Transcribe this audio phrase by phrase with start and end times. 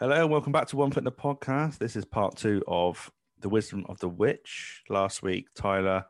[0.00, 1.78] Hello welcome back to One Foot in the Podcast.
[1.78, 4.82] This is part two of The Wisdom of the Witch.
[4.90, 6.04] Last week, Tyler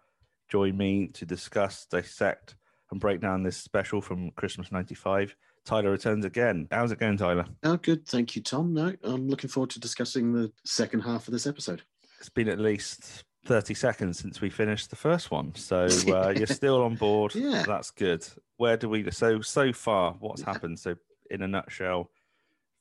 [0.48, 2.56] joined me to discuss, dissect,
[2.91, 5.37] and break down this special from Christmas 95.
[5.69, 6.66] Tyler returns again.
[6.71, 7.45] How's it going, Tyler?
[7.62, 8.06] Oh, good.
[8.06, 8.73] Thank you, Tom.
[8.73, 11.83] No, I'm looking forward to discussing the second half of this episode.
[12.19, 15.55] It's been at least 30 seconds since we finished the first one.
[15.55, 17.34] So uh, you're still on board.
[17.34, 17.65] Yeah.
[17.66, 18.27] That's good.
[18.56, 20.78] Where do we, so, so far, what's happened?
[20.78, 20.97] So,
[21.30, 22.11] in a nutshell,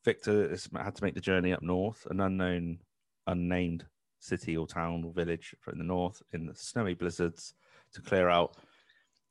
[0.06, 2.80] Victor has had to make the journey up north, an unknown,
[3.28, 3.86] unnamed
[4.20, 7.54] city or town or village in the north in the snowy blizzards
[7.94, 8.56] to clear out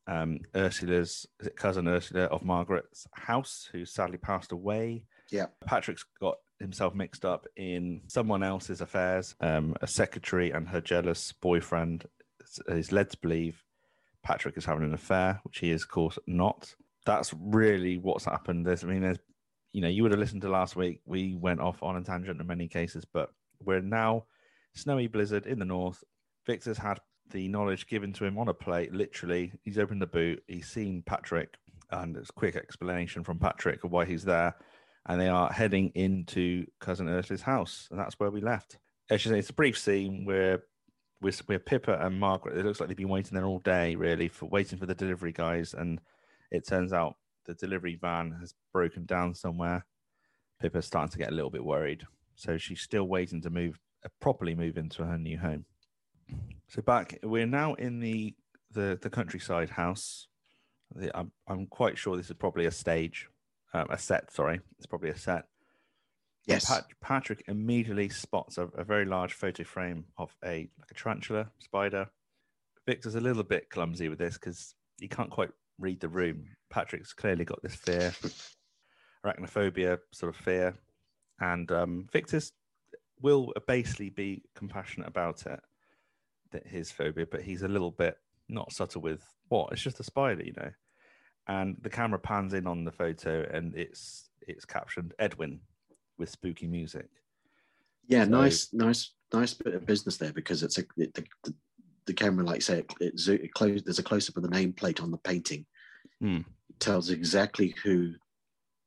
[0.07, 5.05] um, Ursula's is it cousin Ursula of Margaret's house, who sadly passed away.
[5.31, 5.47] Yeah.
[5.67, 9.35] Patrick's got himself mixed up in someone else's affairs.
[9.41, 12.07] Um, a secretary and her jealous boyfriend
[12.41, 13.63] is- is led to believe
[14.23, 16.75] Patrick is having an affair, which he is, of course, not.
[17.05, 18.67] That's really what's happened.
[18.67, 19.19] There's, I mean, there's,
[19.73, 21.01] you know, you would have listened to last week.
[21.05, 24.25] We went off on a tangent in many cases, but we're now
[24.75, 26.03] snowy blizzard in the north.
[26.47, 28.93] Victor's had the knowledge given to him on a plate.
[28.93, 30.43] Literally, he's opened the boot.
[30.47, 31.57] He's seen Patrick,
[31.91, 34.55] and a quick explanation from Patrick of why he's there.
[35.09, 38.79] And they are heading into cousin Ursula's house, and that's where we left.
[39.09, 40.65] As you say, it's a brief scene where
[41.21, 42.59] we're, we're Pippa and Margaret.
[42.59, 45.33] It looks like they've been waiting there all day, really, for waiting for the delivery
[45.33, 45.75] guys.
[45.75, 46.01] And
[46.51, 49.87] it turns out the delivery van has broken down somewhere.
[50.61, 52.05] Pippa's starting to get a little bit worried,
[52.35, 55.65] so she's still waiting to move uh, properly move into her new home.
[56.69, 58.35] So back, we're now in the
[58.73, 60.29] the, the countryside house.
[60.95, 63.29] The, I'm I'm quite sure this is probably a stage,
[63.73, 64.33] um, a set.
[64.33, 65.45] Sorry, it's probably a set.
[66.47, 66.67] Yes.
[66.67, 71.51] Pat, Patrick immediately spots a, a very large photo frame of a like a tarantula
[71.59, 72.09] spider.
[72.87, 76.45] Victor's a little bit clumsy with this because he can't quite read the room.
[76.71, 78.13] Patrick's clearly got this fear,
[79.25, 80.77] arachnophobia sort of fear,
[81.41, 82.53] and um, Victor's
[83.21, 85.61] will basically be compassionate about it,
[86.67, 88.17] his phobia, but he's a little bit
[88.49, 90.71] not subtle with what it's just a spider, you know.
[91.49, 95.61] And the camera pans in on the photo, and it's it's captioned Edwin
[96.19, 97.09] with spooky music.
[98.09, 101.25] Yeah, So- nice, nice, nice bit of business there because it's a it, the,
[102.07, 104.49] the, camera, like say, it, it, zo- it close, there's a close up of the
[104.49, 105.67] nameplate on the painting.
[106.21, 106.39] Hmm.
[106.79, 108.15] Tells exactly who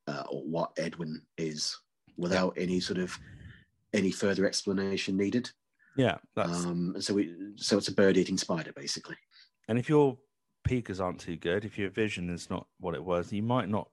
[0.08, 1.78] uh, or what Edwin is
[2.18, 3.18] without any sort of
[3.94, 5.50] any further explanation needed.
[6.00, 9.18] Yeah, that's Um, so we so it's a bird eating spider basically.
[9.68, 10.18] and if your
[10.64, 13.90] peekers aren't too good, if your vision is not what it was, you might not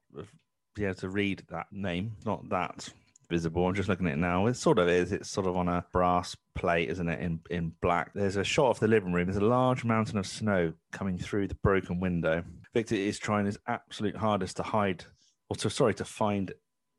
[0.76, 2.12] be able to read that name.
[2.24, 2.88] Not that
[3.28, 3.66] visible.
[3.66, 4.46] I'm just looking at it now.
[4.46, 5.10] It sort of is.
[5.10, 7.18] It's sort of on a brass plate, isn't it?
[7.20, 8.12] In in black.
[8.14, 9.26] There's a shot of the living room.
[9.26, 12.44] There's a large mountain of snow coming through the broken window.
[12.72, 15.04] Victor is trying his absolute hardest to hide,
[15.50, 16.52] or to sorry, to find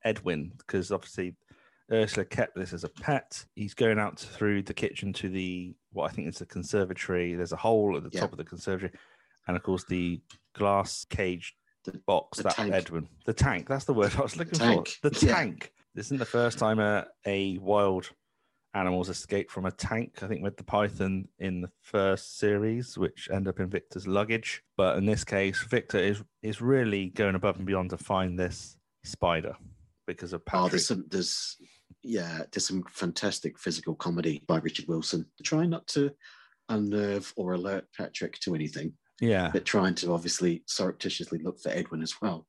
[0.04, 1.38] Edwin because obviously
[1.92, 3.46] Ursula kept this as a pet.
[3.56, 7.34] He's going out through the kitchen to the what I think is the conservatory.
[7.36, 8.22] There's a hole at the Yeah.
[8.22, 8.92] top of the conservatory,
[9.48, 10.22] and of course the
[10.54, 11.56] glass cage
[11.86, 12.74] The- box the that tank.
[12.74, 13.68] Edwin, the tank.
[13.70, 15.10] That's the word I was looking tank, for.
[15.10, 15.34] The yeah.
[15.36, 15.74] tank.
[15.96, 18.12] This isn't the first time a, a wild
[18.74, 20.22] animals escaped from a tank.
[20.22, 24.62] I think with the python in the first series, which end up in Victor's luggage.
[24.76, 28.78] But in this case, Victor is is really going above and beyond to find this
[29.04, 29.56] spider
[30.06, 30.72] because of Oh, Patrick.
[30.72, 31.58] there's some there's
[32.08, 35.26] yeah, there's some fantastic physical comedy by Richard Wilson.
[35.44, 36.12] Trying not to
[36.70, 42.02] unnerve or alert Patrick to anything, yeah, but trying to obviously surreptitiously look for Edwin
[42.02, 42.48] as well.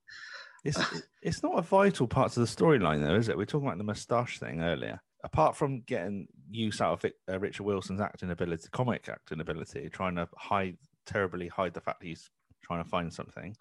[0.65, 0.81] it's
[1.23, 3.37] it's not a vital part of the storyline though, is it?
[3.37, 5.01] We are talking about the moustache thing earlier.
[5.25, 10.15] Apart from getting use out of uh, Richard Wilson's acting ability, comic acting ability, trying
[10.15, 10.77] to hide
[11.07, 12.31] terribly hide the fact he's
[12.63, 13.57] trying to find something,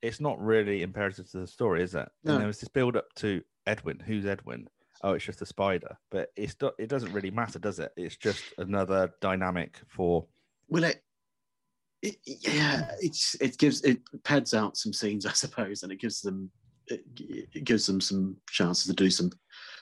[0.00, 2.08] it's not really imperative to the story, is it?
[2.24, 2.32] No.
[2.32, 4.00] And there was this build up to Edwin.
[4.00, 4.68] Who's Edwin?
[5.02, 5.96] Oh, it's just a spider.
[6.10, 7.92] But it's it doesn't really matter, does it?
[7.96, 10.26] It's just another dynamic for
[10.68, 11.02] Well, it,
[12.02, 16.20] it yeah, it's it gives it pads out some scenes, I suppose, and it gives
[16.20, 16.50] them
[16.86, 19.30] it, it gives them some chances to do some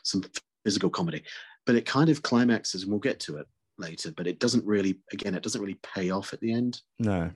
[0.03, 0.23] some
[0.65, 1.23] physical comedy.
[1.65, 3.47] But it kind of climaxes, and we'll get to it
[3.79, 4.13] later.
[4.17, 6.81] But it doesn't really, again, it doesn't really pay off at the end.
[6.99, 7.31] No,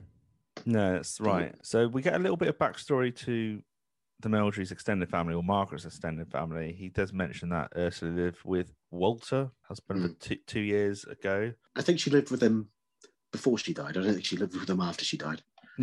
[0.65, 1.53] no, that's right.
[1.63, 3.61] So we get a little bit of backstory to
[4.21, 6.73] the Meldrews' extended family or Margaret's extended family.
[6.73, 11.53] He does mention that Ursula lived with Walter, husband of two, two years ago.
[11.75, 12.69] I think she lived with them
[13.31, 13.97] before she died.
[13.97, 15.41] I don't think she lived with them after she died.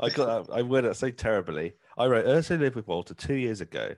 [0.00, 1.74] I got that, I word that so terribly.
[1.96, 3.94] I wrote Ursula lived with Walter two years ago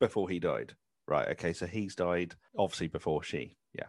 [0.00, 0.74] before he died.
[1.06, 1.28] Right.
[1.28, 1.52] Okay.
[1.52, 3.56] So he's died obviously before she.
[3.74, 3.86] Yeah.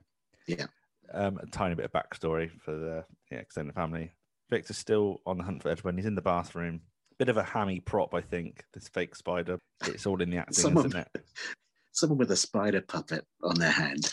[0.47, 0.65] Yeah.
[1.13, 4.11] Um, a tiny bit of backstory for the yeah, extended family.
[4.49, 5.97] Victor's still on the hunt for Edwin.
[5.97, 6.81] He's in the bathroom.
[7.21, 8.63] Bit of a hammy prop, I think.
[8.73, 9.59] This fake spider.
[9.85, 11.23] It's all in the acting, Someone- isn't it?
[11.91, 14.09] Someone with a spider puppet on their hand,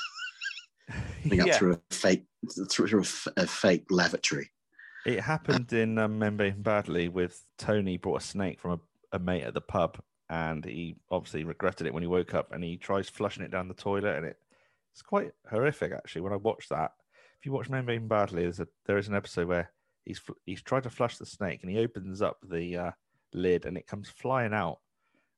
[1.23, 2.27] coming up through a fake
[2.71, 3.05] through
[3.39, 4.51] a, fake lavatory.
[5.07, 6.19] it happened in um,
[6.59, 10.97] Badly with Tony brought a snake from a, a mate at the pub, and he
[11.11, 14.19] obviously regretted it when he woke up, and he tries flushing it down the toilet,
[14.19, 14.37] and it
[14.93, 16.21] it's quite horrific actually.
[16.21, 16.93] When I watched that,
[17.41, 19.73] if you watch Behaving Badly, there's a there is an episode where
[20.09, 22.91] he's fl- he's tried to flush the snake, and he opens up the uh,
[23.33, 24.81] lid, and it comes flying out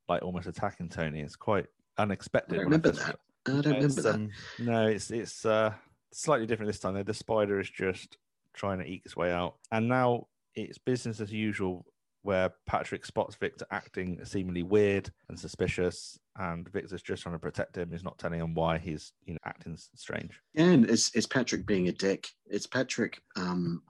[0.09, 1.21] like almost attacking Tony.
[1.21, 1.67] It's quite
[1.99, 2.55] I unexpected.
[2.55, 3.19] don't remember first- that.
[3.47, 4.15] I don't it's, remember that.
[4.15, 5.73] um, no, it's it's uh,
[6.13, 6.95] slightly different this time.
[6.95, 7.03] though.
[7.03, 8.17] The spider is just
[8.55, 11.85] trying to eke its way out, and now it's business as usual.
[12.23, 17.79] Where Patrick spots Victor acting seemingly weird and suspicious, and Victor's just trying to protect
[17.79, 17.91] him.
[17.91, 20.39] He's not telling him why he's you know acting s- strange.
[20.55, 22.29] And it's it's Patrick being a dick.
[22.45, 23.83] It's Patrick um,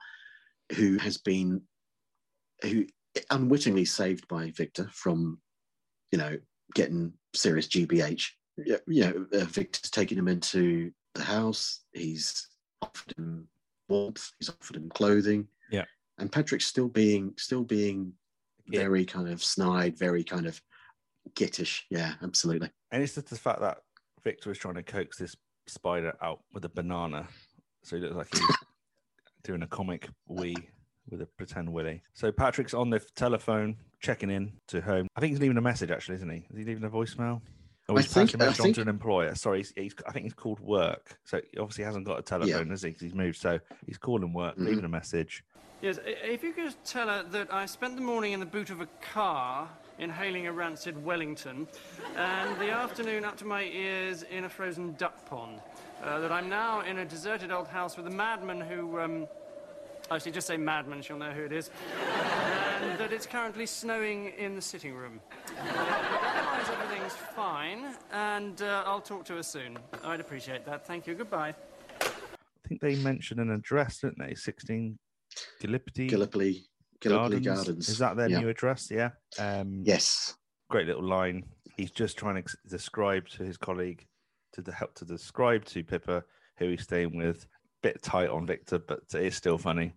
[0.77, 1.63] who has been
[2.63, 2.87] who
[3.31, 5.41] unwittingly saved by Victor from,
[6.13, 6.39] you know,
[6.75, 8.27] getting serious GBH.
[8.65, 11.81] Yeah, You know, uh, Victor's taking him into the house.
[11.93, 12.49] He's
[12.83, 13.49] offered him
[13.89, 14.31] warmth.
[14.39, 15.49] He's offered him clothing.
[15.71, 15.85] Yeah.
[16.19, 18.13] and Patrick's still being still being
[18.67, 18.81] Yeah.
[18.81, 20.61] very kind of snide, very kind of
[21.35, 21.81] gittish.
[21.91, 22.71] Yeah, absolutely.
[22.93, 23.79] And it's just the fact that
[24.23, 25.35] Victor is trying to coax this
[25.67, 27.27] spider out with a banana,
[27.83, 28.57] so he looks like he's
[29.43, 30.57] doing a comic wee
[31.11, 32.03] with a pretend willy.
[32.15, 35.09] So Patrick's on the telephone checking in to home.
[35.17, 36.45] I think he's leaving a message actually, isn't he?
[36.51, 37.41] Is he leaving a voicemail?
[37.89, 39.35] Oh, I he's think- passing a I message on to an employer.
[39.35, 41.19] Sorry, he's, he's, I think he's called work.
[41.25, 42.91] So he obviously hasn't got a telephone, has he?
[42.91, 43.39] Because he's moved.
[43.39, 44.67] So he's calling work, Mhm.
[44.67, 45.43] leaving a message.
[45.83, 48.83] Yes, if you could tell her that I spent the morning in the boot of
[48.83, 51.67] a car inhaling a rancid Wellington,
[52.17, 55.61] and the afternoon up to my ears in a frozen duck pond.
[56.03, 59.29] Uh, that I'm now in a deserted old house with a madman who, um,
[60.11, 61.71] actually just say madman, she'll know who it is,
[62.81, 65.21] and that it's currently snowing in the sitting room.
[65.59, 69.79] Otherwise, everything's fine, and uh, I'll talk to her soon.
[70.03, 70.87] I'd appreciate that.
[70.87, 71.15] Thank you.
[71.15, 71.55] Goodbye.
[72.01, 74.35] I think they mentioned an address, didn't they?
[74.35, 74.99] 16
[75.61, 76.65] Gallipoli Gallipoli,
[77.01, 77.89] Gallipoli Gardens.
[77.91, 78.41] Is that their Yeah.
[78.41, 78.89] new address?
[78.91, 79.11] Yeah.
[79.39, 80.35] Um, Yes.
[80.71, 81.45] great little line.
[81.77, 84.07] He's just trying to describe to his colleague
[84.53, 86.25] to help to describe to Pippa
[86.59, 87.47] who he's staying with.
[87.83, 89.95] Bit tight on Victor, but it is still funny.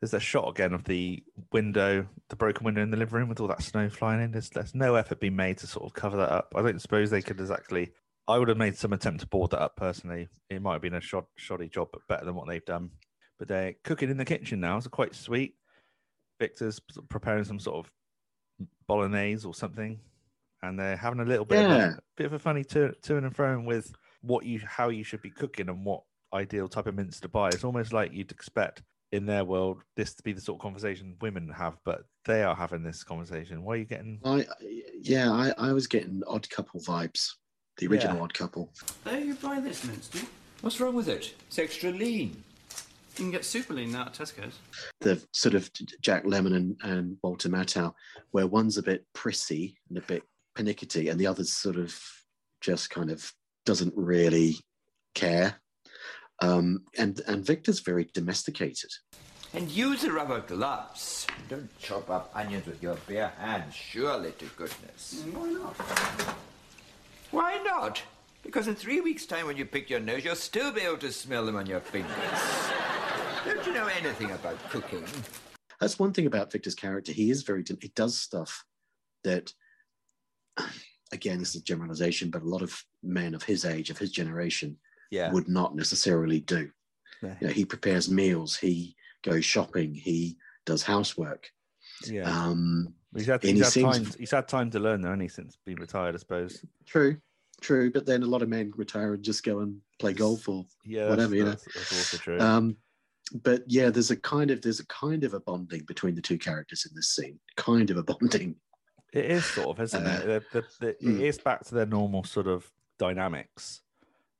[0.00, 1.22] There's a shot again of the
[1.52, 4.30] window, the broken window in the living room with all that snow flying in.
[4.30, 6.52] There's, there's no effort being made to sort of cover that up.
[6.54, 7.92] I don't suppose they could exactly.
[8.28, 10.28] I would have made some attempt to board that up personally.
[10.50, 12.90] It might have been a shod, shoddy job, but better than what they've done.
[13.38, 14.76] But they're cooking in the kitchen now.
[14.76, 15.54] It's quite sweet.
[16.38, 17.92] Victor's preparing some sort of
[18.86, 20.00] bolognese or something,
[20.62, 23.34] and they're having a little bit of a bit of a funny to to and
[23.34, 23.92] fro with
[24.22, 26.02] what you how you should be cooking and what
[26.34, 27.48] ideal type of mince to buy.
[27.48, 28.82] It's almost like you'd expect
[29.12, 32.56] in their world this to be the sort of conversation women have, but they are
[32.56, 33.62] having this conversation.
[33.62, 34.20] Why are you getting?
[34.24, 34.44] I
[35.00, 37.30] yeah, I, I was getting odd couple vibes.
[37.78, 38.22] The original Yeah.
[38.22, 38.72] odd couple.
[39.04, 40.26] There you buy this mince, do you?
[40.62, 41.34] What's wrong with it?
[41.46, 42.42] It's extra lean.
[43.16, 44.58] You can get super lean now at Tesco's.
[45.00, 45.70] The sort of
[46.00, 47.92] Jack Lemmon and, and Walter Matthau,
[48.32, 50.22] where one's a bit prissy and a bit
[50.56, 51.96] pernickety, and the other's sort of
[52.60, 53.32] just kind of
[53.64, 54.56] doesn't really
[55.14, 55.60] care.
[56.40, 58.90] Um, and and Victor's very domesticated.
[59.54, 61.26] And use the rubber gloves.
[61.48, 65.22] Don't chop up onions with your bare hands, surely to goodness.
[65.32, 65.76] Why not?
[67.30, 68.02] Why not?
[68.42, 71.12] Because in three weeks' time, when you pick your nose, you'll still be able to
[71.12, 72.10] smell them on your fingers.
[73.44, 75.04] Don't you know anything about cooking?
[75.80, 77.12] That's one thing about Victor's character.
[77.12, 78.64] He is very he does stuff
[79.24, 79.52] that
[81.12, 84.10] again, this is a generalization, but a lot of men of his age, of his
[84.10, 84.76] generation,
[85.10, 86.70] Yeah, would not necessarily do.
[87.22, 87.34] Yeah.
[87.40, 91.48] You know, he prepares meals, he goes shopping, he does housework.
[92.06, 92.24] yeah.
[92.30, 94.06] Um, he's had, he's he had time.
[94.18, 96.64] He's had time to learn though, hasn't he, since being retired, I suppose.
[96.84, 97.16] true,
[97.60, 97.90] true.
[97.90, 101.08] But then a lot of men retire and just go and play golf or Yeah,
[101.08, 101.50] Whatever, you know.
[101.50, 102.40] that's, that's also true.
[102.40, 102.76] um,
[103.42, 106.38] but yeah, there's a kind of there's a kind of a bonding between the two
[106.38, 107.38] characters in this scene.
[107.56, 108.54] Kind of a bonding.
[109.16, 110.50] It is sort of, isn't Uh, it?
[110.52, 111.20] The, the, the, mm.
[111.20, 113.82] It is back to their normal sort of dynamics,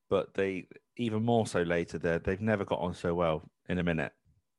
[0.08, 1.98] but they even more so later.
[1.98, 4.12] There, they've never got on so well in a minute.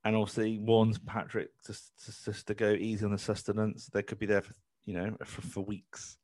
[0.04, 3.88] And also, he warns Patrick just, just just to go easy on the sustenance.
[3.88, 4.54] They could be there for
[4.86, 6.18] you know for, for weeks.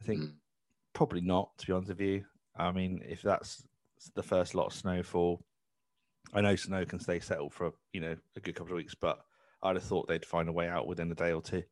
[0.00, 0.34] I think Mm.
[0.92, 1.56] probably not.
[1.58, 2.24] To be honest with you,
[2.56, 3.66] I mean, if that's
[4.14, 5.42] the first lot of snowfall,
[6.32, 9.18] I know snow can stay settled for you know a good couple of weeks, but
[9.62, 11.62] I'd have thought they'd find a way out within a day or two.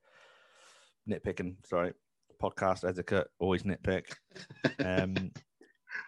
[1.08, 1.92] Nitpicking, sorry,
[2.42, 4.04] podcast etiquette, always nitpick.
[4.84, 5.30] Um,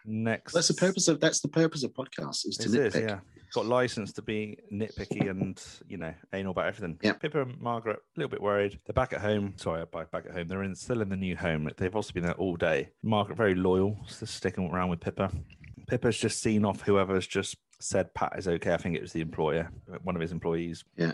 [0.07, 3.09] Next, That's the purpose of that's the purpose of podcasts is to It is, nitpick.
[3.09, 3.19] yeah.
[3.53, 6.99] Got license to be nitpicky and you know anal about everything.
[7.03, 7.15] Yeah.
[7.15, 8.79] Pippa and Margaret a little bit worried.
[8.87, 9.55] They're back at home.
[9.57, 10.47] Sorry, by back at home.
[10.49, 11.69] They're in still in the new home.
[11.77, 12.91] They've also been there all day.
[13.03, 15.33] Margaret very loyal, just sticking around with Pippa.
[15.89, 18.73] Pippa's just seen off whoever's just said Pat is okay.
[18.73, 19.71] I think it was the employer,
[20.05, 20.85] one of his employees.
[20.97, 21.13] Yeah.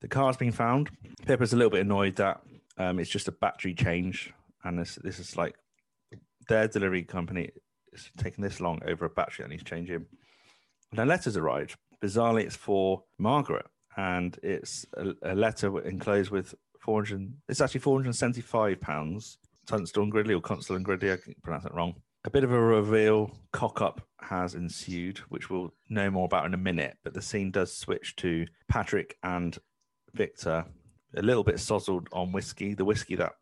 [0.00, 0.90] The car's been found.
[1.24, 2.40] Pippa's a little bit annoyed that
[2.82, 4.32] um, it's just a battery change,
[4.64, 5.54] and this this is like
[6.48, 7.50] their delivery company
[7.92, 10.06] is taking this long over a battery that needs changing.
[10.90, 11.76] And a letter's arrived.
[12.02, 17.32] Bizarrely, it's for Margaret, and it's a, a letter enclosed with 400.
[17.48, 19.38] It's actually 475 pounds.
[19.66, 21.94] Tunstall and Gridley, or Constable and Gridley, I can pronounce that wrong.
[22.24, 26.54] A bit of a reveal cock up has ensued, which we'll know more about in
[26.54, 26.96] a minute.
[27.04, 29.56] But the scene does switch to Patrick and
[30.14, 30.64] Victor,
[31.16, 33.32] a little bit sozzled on whiskey, the whiskey that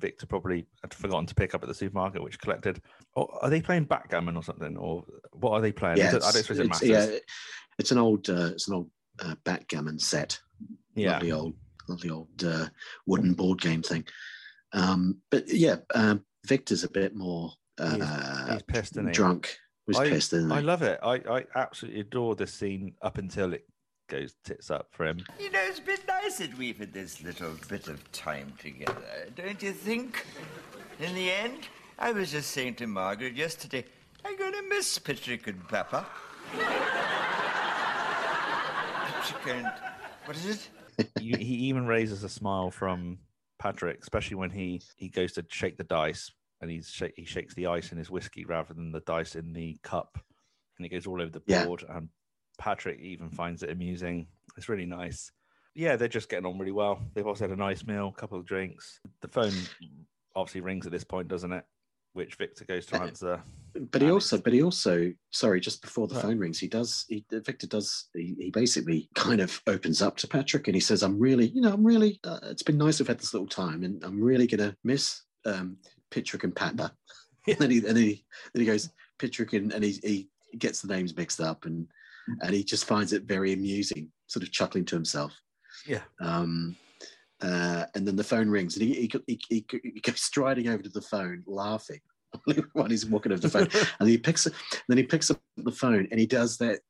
[0.00, 2.80] Victor probably had forgotten to pick up at the supermarket, which collected.
[3.14, 5.98] Or are they playing backgammon or something, or what are they playing?
[5.98, 6.88] Yeah, I don't I don't it's, suppose it matters.
[6.88, 7.18] yeah,
[7.78, 10.38] it's an old uh, it's an old uh, backgammon set.
[10.94, 11.54] Yeah, lovely old
[11.88, 12.66] lovely old uh,
[13.06, 14.04] wooden board game thing.
[14.72, 19.12] Um, but yeah, um, Victor's a bit more uh, he's pissed, isn't he?
[19.12, 19.56] drunk.
[19.86, 21.00] Was I, pissed, I love it.
[21.02, 23.64] I, I absolutely adore this scene up until it
[24.08, 25.20] goes tits up for him.
[25.38, 29.62] You know, it's been nice that we've had this little bit of time together, don't
[29.62, 30.24] you think?
[31.00, 33.84] In the end, I was just saying to Margaret yesterday,
[34.24, 36.06] I'm going to miss Patrick and Papa.
[39.04, 39.66] Patrick and.
[40.24, 41.10] What is it?
[41.20, 43.18] you, he even raises a smile from
[43.58, 47.54] Patrick, especially when he he goes to shake the dice and he's sh- he shakes
[47.54, 50.18] the ice in his whiskey rather than the dice in the cup,
[50.76, 51.64] and it goes all over the Yeah.
[51.64, 51.84] board.
[51.88, 52.08] And
[52.58, 54.26] Patrick even finds it amusing.
[54.56, 55.30] It's really nice.
[55.74, 57.00] Yeah, they're just getting on really well.
[57.14, 59.00] They've also had a nice meal, a couple of drinks.
[59.20, 59.52] The phone
[60.34, 61.64] obviously rings at this point, doesn't it?
[62.14, 63.42] Which Victor goes to Uh, answer.
[63.92, 66.22] But he also, but he also, sorry, just before the Right.
[66.24, 67.04] phone rings, he does.
[67.08, 68.08] He, Victor does.
[68.12, 71.60] He, he basically kind of opens up to Patrick, and he says, "I'm really, you
[71.60, 72.18] know, I'm really.
[72.24, 75.22] Uh, it's been nice to have had this little time, and I'm really gonna miss
[75.44, 75.76] um,
[76.10, 76.92] Patrick and Papa."
[77.46, 80.82] And then he, and then he, then he goes Patrick, and, and he, he gets
[80.82, 81.86] the names mixed up, and
[82.42, 85.32] and he just finds it very amusing, sort of chuckling to himself.
[85.86, 86.02] Yeah.
[86.20, 86.76] Um,
[87.40, 90.82] uh, and then the phone rings, and he he, he, he, he goes striding over
[90.82, 92.00] to the phone, laughing
[92.72, 93.68] while he's walking over the phone.
[94.00, 94.54] and he picks it,
[94.88, 96.80] then he picks up the phone, and he does that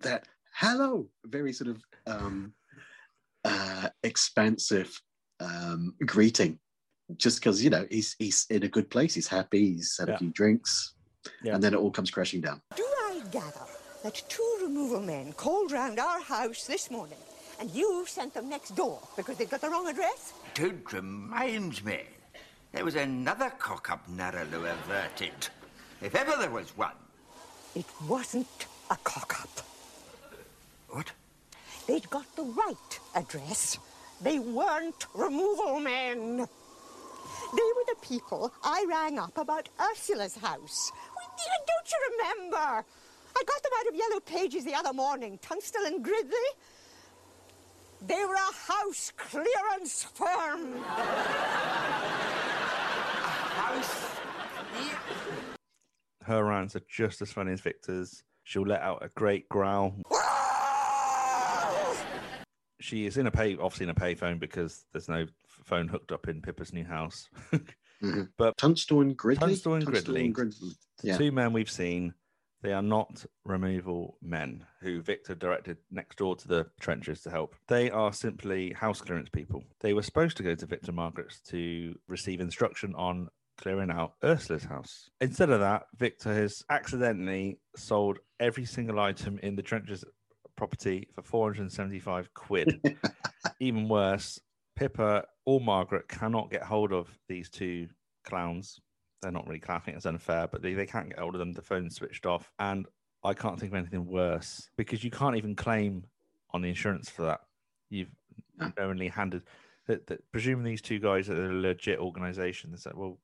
[0.00, 2.52] that hello, very sort of um,
[3.44, 5.00] uh, expansive
[5.40, 6.58] um, greeting,
[7.16, 10.14] just because you know he's he's in a good place, he's happy, he's had Yeah.
[10.14, 10.94] a few drinks,
[11.42, 11.54] Yeah.
[11.54, 12.62] and then it all comes crashing down.
[12.76, 13.66] Do I gather
[14.04, 17.16] that two removal men called round our house this morning
[17.58, 20.34] and you sent them next door because they'd got the wrong address?
[20.52, 22.00] Don't remind me.
[22.72, 25.48] There was another cock up Narrowlow averted.
[26.02, 26.98] If ever there was one.
[27.74, 29.64] It wasn't a cock up.
[30.90, 31.12] What?
[31.86, 33.78] They'd got the right address.
[34.20, 36.36] They weren't removal men.
[36.36, 40.92] They were the people I rang up about Ursula's house.
[41.66, 42.84] Don't you remember?
[43.38, 46.32] I got them out of Yellow Pages the other morning, Tunstall and Gridley.
[48.06, 50.74] They were a house clearance firm.
[53.58, 54.06] House.
[56.24, 58.22] Her rants are just as funny as Victor's.
[58.44, 59.94] She'll let out a great growl.
[62.80, 65.26] She is in a pay, obviously in a payphone because there's no
[65.64, 67.28] phone hooked up in Pippa's new house.
[68.00, 68.28] Mhm.
[68.36, 69.40] But Tunstall and Gridley.
[69.48, 70.28] Tunstall and Gridley.
[70.28, 70.70] Gridley.
[71.02, 71.18] the Yeah.
[71.18, 72.14] two men we've seen,
[72.62, 77.54] they are not removal men who Victor directed next door to the trenches to help.
[77.68, 79.64] They are simply house clearance people.
[79.80, 84.64] They were supposed to go to Victor Margaret's to receive instruction on clearing out Ursula's
[84.64, 85.10] house.
[85.20, 90.04] Instead of that, Victor has accidentally sold every single item in the trenches
[90.56, 92.80] property for 475 quid.
[93.60, 94.40] Even worse,
[94.76, 97.88] Pippa or Margaret cannot get hold of these two
[98.24, 98.80] clowns.
[99.20, 101.52] They're not really clapping It's unfair, but they, they can't get hold of them.
[101.52, 102.52] The phone's switched off.
[102.58, 102.86] And
[103.24, 106.04] I can't think of anything worse because you can't even claim
[106.52, 107.40] on the insurance for that.
[107.90, 108.10] You've
[108.58, 108.72] No.
[108.78, 109.42] knowingly handed
[109.86, 112.70] that, that presuming these two guys are a legit organization.
[112.70, 113.18] They said, well,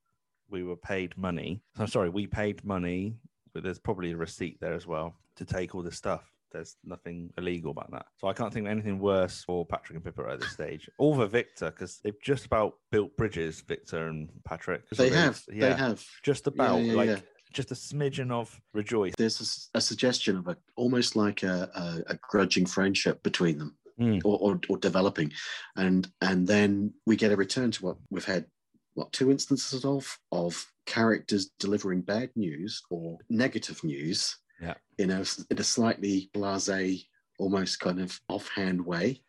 [0.49, 1.61] we were paid money.
[1.79, 3.17] I'm sorry, we paid money,
[3.53, 6.33] but there's probably a receipt there as well to take all this stuff.
[6.55, 8.07] There's nothing illegal about that.
[8.17, 10.89] So I can't think of anything worse for Patrick and Pippa at this stage.
[10.99, 14.89] Or for Victor, because they've just about built bridges, Victor and Patrick.
[14.91, 15.43] They have.
[15.53, 16.03] yeah, They have.
[16.23, 17.19] Just about yeah, like yeah.
[17.53, 19.13] just a smidgen of rejoice.
[19.19, 21.69] There's a suggestion of a almost like a,
[22.09, 24.21] a, a grudging friendship between them, Mm.
[24.25, 25.31] or, or or developing,
[25.77, 28.47] and and then we get a return to what we've had
[28.95, 34.75] what two instances of of characters delivering bad news or negative news Yeah.
[34.99, 37.05] in a in a slightly blasé,
[37.39, 39.23] almost kind of offhand way.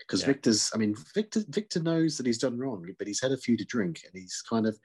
[0.00, 0.26] Because Yeah.
[0.28, 3.56] Victor's, I mean, Victor Victor knows that he's done wrong, but he's had a few
[3.56, 4.76] to drink, and he's kind of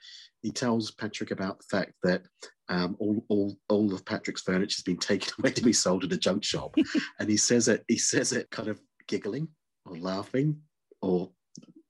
[0.44, 2.22] he tells Patrick about the fact that
[2.70, 6.14] um, all all all of Patrick's furniture has been taken away to be sold at
[6.14, 6.76] a junk shop,
[7.20, 9.48] and he says it he says it kind of giggling
[9.86, 10.62] or laughing
[11.02, 11.32] or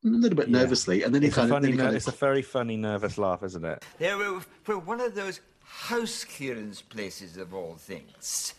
[0.05, 0.59] a little bit Yeah.
[0.59, 1.71] nervously, and then he It's kind of, then funny.
[1.73, 3.83] he ner- kind it's a very funny, nervous laugh, isn't it?
[3.99, 8.53] They we're one of those house clearance places of all things.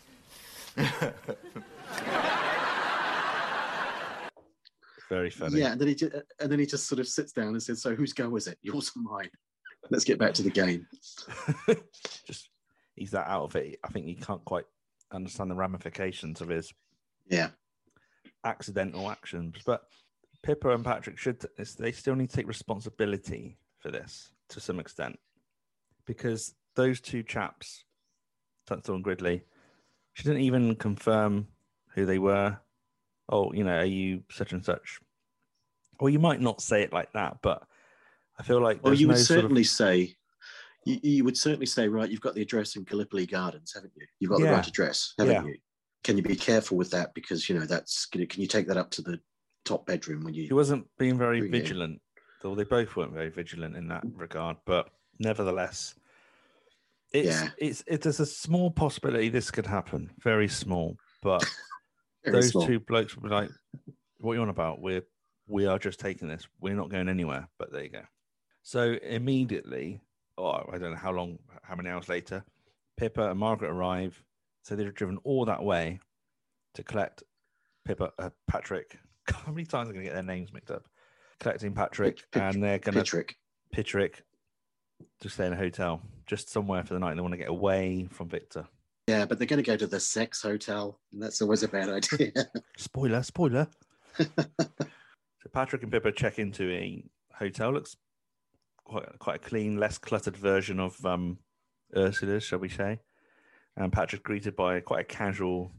[5.09, 5.59] Very funny.
[5.59, 7.81] yeah, and then he just, and then he just sort of sits down and says,
[7.81, 8.59] "So whose go is it?
[8.61, 9.29] Yours or mine?
[9.89, 10.85] Let's get back to the game."
[12.27, 12.49] Just
[12.95, 13.79] he's that out of it.
[13.83, 14.65] I think he can't quite
[15.11, 16.71] understand the ramifications of his
[17.27, 17.49] Yeah,
[18.43, 19.55] accidental actions.
[19.65, 19.81] But
[20.43, 21.43] Pippa and Patrick should
[21.79, 25.17] they still need to take responsibility for this to some extent
[26.05, 27.83] because those two chaps,
[28.65, 29.43] Tunstall and Gridley,
[30.13, 31.47] she didn't even confirm
[31.93, 32.57] who they were.
[33.27, 34.99] Oh, you know, are you such and such?
[35.99, 37.63] Well, you might not say it like that, but
[38.39, 40.15] I feel like well, you no would sort of- certainly say.
[40.85, 44.07] You, you would certainly say, right, you've got the address in Gallipoli Gardens, haven't you?
[44.19, 44.45] You've got Yeah.
[44.51, 45.43] the right address, haven't Yeah.
[45.51, 45.57] you?
[46.05, 47.13] Can you be careful with that?
[47.13, 49.19] Because, you know, that's, can you, can you take that up to the
[49.65, 50.43] top bedroom when you?
[50.47, 52.01] he wasn't being very vigilant,
[52.41, 54.55] though they both weren't very vigilant in that regard.
[54.65, 55.95] But nevertheless,
[57.11, 57.49] it's Yeah.
[57.57, 60.95] it's it, there's a small possibility this could happen, very small.
[61.21, 61.43] But
[62.23, 62.65] very those small.
[62.67, 63.49] two blokes would be like,
[64.19, 64.81] "What are you on about?
[64.81, 65.03] We're
[65.47, 66.47] we are just taking this.
[66.59, 68.03] We're not going anywhere." But there you go.
[68.61, 70.01] So immediately,
[70.37, 72.43] oh, I don't know how long, how many hours later,
[72.97, 74.21] Pippa and Margaret arrive.
[74.63, 75.99] So they've driven all that way
[76.75, 77.23] to collect
[77.85, 78.99] Pippa, uh, Patrick.
[79.31, 80.83] How many times are going to get their names mixed up?
[81.39, 83.35] Collecting Patrick, Pit- and they're going to Patrick.
[83.71, 84.21] Patrick
[85.21, 87.09] to stay in a hotel, just somewhere for the night.
[87.11, 88.65] And they want to get away from Victor.
[89.07, 91.89] Yeah, but they're going to go to the sex hotel, and that's always a bad
[92.13, 92.31] idea.
[92.77, 93.67] Spoiler, spoiler.
[94.19, 97.73] so Patrick and Pippa check into a hotel.
[97.73, 97.97] Looks
[98.83, 101.39] quite quite a clean, less cluttered version of um,
[101.95, 102.99] Ursula's, shall we say?
[103.75, 105.71] And Patrick's greeted by quite a casual,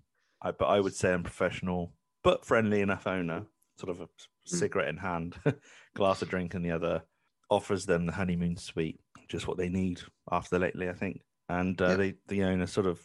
[0.42, 1.92] I- but I would say unprofessional,
[2.24, 3.46] but friendly enough owner.
[3.78, 4.08] Sort of a
[4.44, 5.36] cigarette in hand,
[5.94, 7.02] glass of drink in the other.
[7.48, 11.22] Offers them the honeymoon suite, just what they need after lately, I think.
[11.48, 13.00] And uh, they, the owner sort of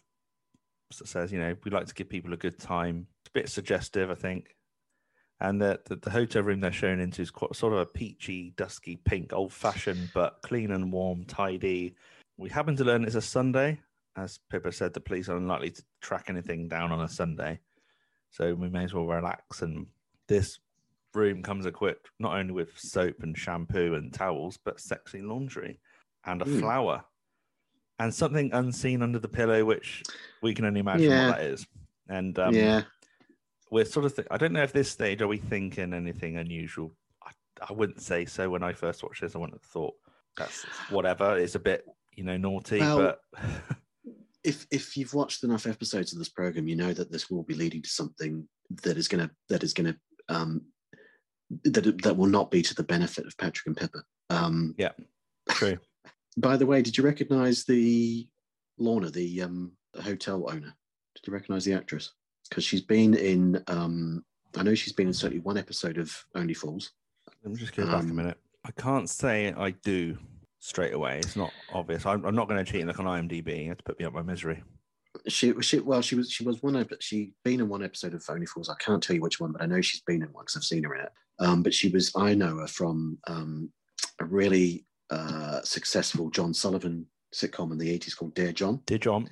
[0.91, 3.07] says, you know, we like to give people a good time.
[3.21, 4.55] It's a bit suggestive, I think.
[5.39, 8.53] And the, the, the hotel room they're shown into is quite sort of a peachy,
[8.57, 11.95] dusky pink, old fashioned, but clean and warm, tidy.
[12.38, 13.79] We happen to learn it's a Sunday.
[14.17, 17.59] As Pippa said, the police are unlikely to track anything down on a Sunday.
[18.31, 19.61] So we may as well relax.
[19.61, 19.88] And
[20.27, 20.59] this
[21.13, 25.79] room comes equipped not only with soap and shampoo and towels, but sexy laundry
[26.25, 26.59] and a Hmm.
[26.59, 27.03] flower
[27.99, 30.03] and something unseen under the pillow, which
[30.41, 31.27] we can only imagine Yeah.
[31.29, 31.65] what that is.
[32.09, 32.83] And um, yeah,
[33.71, 36.95] we're sort of, th- I don't know if this stage are we thinking anything unusual.
[37.23, 37.31] I,
[37.69, 38.49] I wouldn't say so.
[38.49, 39.93] When I first watched this, I wouldn't have thought
[40.38, 41.38] that's whatever.
[41.38, 43.21] It's a bit, you know, naughty, Well, but
[44.43, 47.55] if if you've watched enough episodes of this program, you know that this will be
[47.55, 48.47] leading to something
[48.83, 49.99] that is going to that is going to
[50.35, 50.61] um,
[51.63, 54.03] that that will not be to the benefit of Patrick and Pippa.
[54.29, 54.91] Um, yeah,
[55.49, 55.77] true.
[56.38, 58.28] By the way, did you recognise the
[58.78, 59.71] Lorna, the um,
[60.02, 60.74] hotel owner?
[61.15, 62.12] Did you recognise the actress?
[62.50, 63.63] Because she's been in.
[63.67, 64.24] Um,
[64.58, 66.91] I know she's been in certainly one episode of Only Fools.
[67.43, 68.38] Let me just go back a Um, minute.
[68.63, 70.17] I can't say I do
[70.60, 71.19] straight away.
[71.19, 72.06] It's not obvious.
[72.06, 73.63] I'm, I'm not going to cheat and look on IMDb.
[73.63, 74.63] You have to put me up my misery.
[75.28, 76.76] She, she, well, she was, she was one.
[76.76, 78.69] ep- She been in one episode of Only Fools.
[78.69, 80.63] I can't tell you which one, but I know she's been in one because I've
[80.63, 81.12] seen her in it.
[81.39, 83.69] Um, but she was, I know her from um,
[84.19, 88.81] a really uh, successful John Sullivan sitcom in the eighties called Dear John.
[88.85, 89.29] Dear John,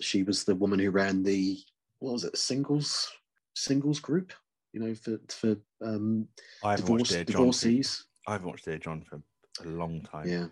[0.00, 1.58] She was the woman who ran the
[1.98, 3.10] what was it, singles
[3.54, 4.32] singles group.
[4.72, 6.28] You know, for for um,
[6.62, 7.52] I haven't divorce, watched Dear John.
[7.52, 9.22] for- I haven't watched Dear John for
[9.64, 10.28] a long time.
[10.28, 10.46] Yeah.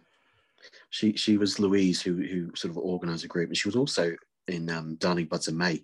[0.91, 4.15] She she was Louise who who sort of organised a group, and she was also
[4.49, 5.79] in um, Darling Buds and May as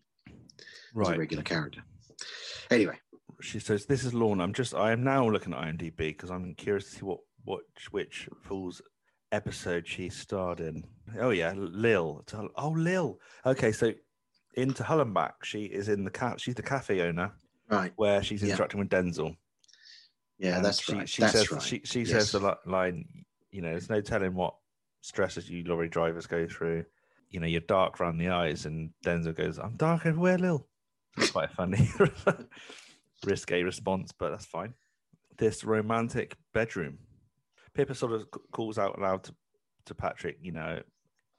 [0.97, 1.19] a right.
[1.19, 1.81] regular character.
[2.71, 2.99] Anyway,
[3.41, 6.55] She says, "This is Lorna." I'm just, I am now looking at IMDb because I'm
[6.55, 8.81] curious to see what, what, which Fool's
[9.33, 10.85] episode she starred in.
[11.19, 12.25] Oh yeah, Lil.
[12.57, 13.19] Oh Lil.
[13.45, 13.93] Okay, so
[14.55, 16.41] in To Hull and Back, she is in the cat.
[16.41, 17.33] She's the cafe owner
[17.69, 18.53] right, where she's Yeah.
[18.53, 19.37] interacting with Denzel.
[20.39, 21.09] yeah, And that's she, right.
[21.09, 21.63] She that's says right.
[21.63, 22.11] she, she Yes.
[22.11, 24.55] says the line, you know, there's no telling what
[25.01, 26.85] stresses you lorry drivers go through.
[27.31, 30.69] You know, you're dark around the eyes, and Denzel goes, "I'm dark everywhere, Lil."
[31.17, 31.91] It's quite a funny,
[33.25, 34.75] risque response, but that's fine.
[35.39, 36.99] This romantic bedroom.
[37.75, 39.35] Pippa sort of calls out loud to,
[39.87, 40.81] to Patrick, you know,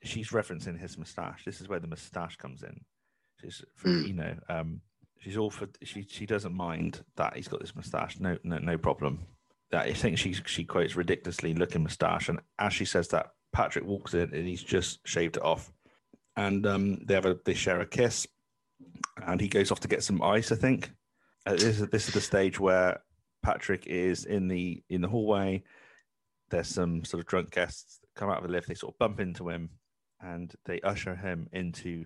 [0.04, 1.44] she's referencing his moustache.
[1.46, 2.82] This is where the moustache comes in.
[3.42, 4.82] She's, you know, um,
[5.20, 5.68] she's all for.
[5.84, 8.20] She she doesn't mind that he's got this moustache.
[8.20, 9.26] No, no, no problem.
[9.72, 13.86] That I think she she quotes ridiculously looking moustache, and as she says that, Patrick
[13.86, 15.72] walks in and he's just shaved it off,
[16.36, 18.28] and um, they have a they share a kiss,
[19.26, 20.52] and he goes off to get some ice.
[20.52, 20.92] I think
[21.46, 23.02] uh, this is this is the stage where
[23.44, 25.64] Patrick is in the in the hallway.
[26.50, 28.68] There's some sort of drunk guests that come out of the lift.
[28.68, 29.70] They sort of bump into him,
[30.22, 32.06] and they usher him into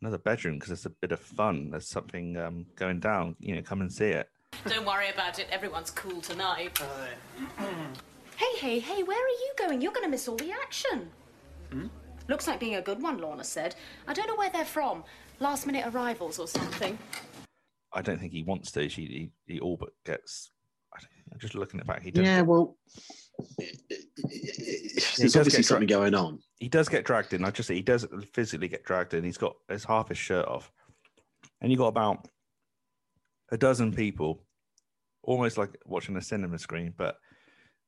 [0.00, 1.70] another bedroom because there's a bit of fun.
[1.70, 3.36] There's something um, going down.
[3.38, 4.28] You know, come and see it.
[4.66, 5.46] Don't worry about it.
[5.50, 6.80] Everyone's cool tonight.
[6.80, 7.64] Uh,
[8.36, 9.80] Hey, hey, hey, where are you going?
[9.80, 11.08] You're going to miss all the action.
[12.28, 13.76] Looks like being a good one, Lorna said.
[14.08, 15.04] I don't know where they're from.
[15.38, 16.98] Last minute arrivals or something.
[17.92, 18.88] I don't think he wants to.
[18.88, 20.50] He he, he all but gets.
[20.94, 22.02] I don't- I'm just looking it back.
[22.02, 22.76] He does Yeah, get- well,
[23.58, 26.40] does there's get obviously dra- something going on.
[26.58, 27.44] he does get dragged in.
[27.44, 29.24] I just say he does physically get dragged in.
[29.24, 30.70] He's got his half his shirt off,
[31.60, 32.28] and you got about
[33.50, 34.44] a dozen people,
[35.22, 37.16] almost like watching a cinema screen, but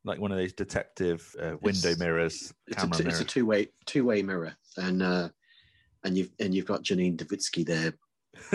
[0.05, 3.21] like one of those detective uh, window It's- mirrors, It's a, camera t- mirrors.
[3.21, 5.29] it's a two-way two-way mirror, and uh,
[6.05, 7.95] and you've and you've got Janine Duvitski there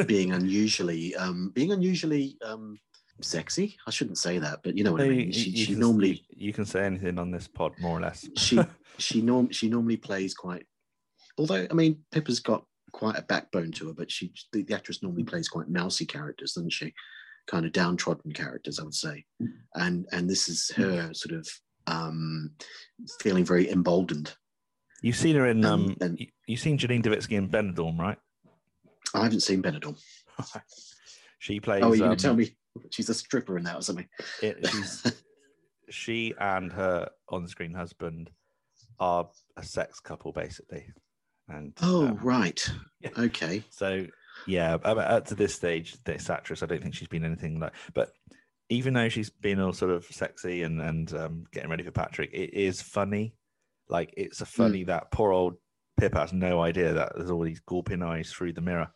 [0.05, 2.77] being unusually um, being unusually um,
[3.23, 3.77] sexy.
[3.87, 5.27] I shouldn't say that, but you know what I mean.
[5.27, 7.97] you- She, you she can- normally you, you can say anything on this pod, more
[7.97, 8.27] or less.
[8.37, 8.59] she
[8.97, 10.65] she norm she normally plays quite.
[11.37, 15.01] Although I mean, Pippa's got quite a backbone to her, but she the, the actress
[15.01, 16.93] normally plays quite mousy characters, doesn't she?
[17.47, 19.25] Kind of downtrodden characters, I would say.
[19.75, 21.47] And and this is her sort of
[21.87, 22.51] um,
[23.21, 24.33] feeling very emboldened.
[25.01, 28.17] You've seen her in um, Um, and- you, you've seen Janine Duvitski in Benidorm, right?
[29.15, 29.99] I haven't seen Benidorm.
[31.39, 31.81] she plays.
[31.83, 32.55] Oh, you're going um, tell me
[32.91, 34.07] she's a stripper in that or something?
[34.41, 35.03] it, she's
[35.89, 38.29] she and her on-screen husband
[38.99, 40.85] are a sex couple basically
[41.49, 42.65] and Oh, um, right.
[43.01, 43.09] yeah.
[43.17, 43.63] Okay.
[43.69, 44.05] so
[44.47, 47.73] yeah up, up to this stage this actress i don't think she's been anything like
[47.93, 48.11] but
[48.69, 52.31] even though she's been all sort of sexy and and um, getting ready for patrick
[52.33, 53.35] it is funny
[53.89, 55.55] like it's a funny that poor old
[55.99, 58.87] pip has no idea that there's all these gawping eyes through the mirror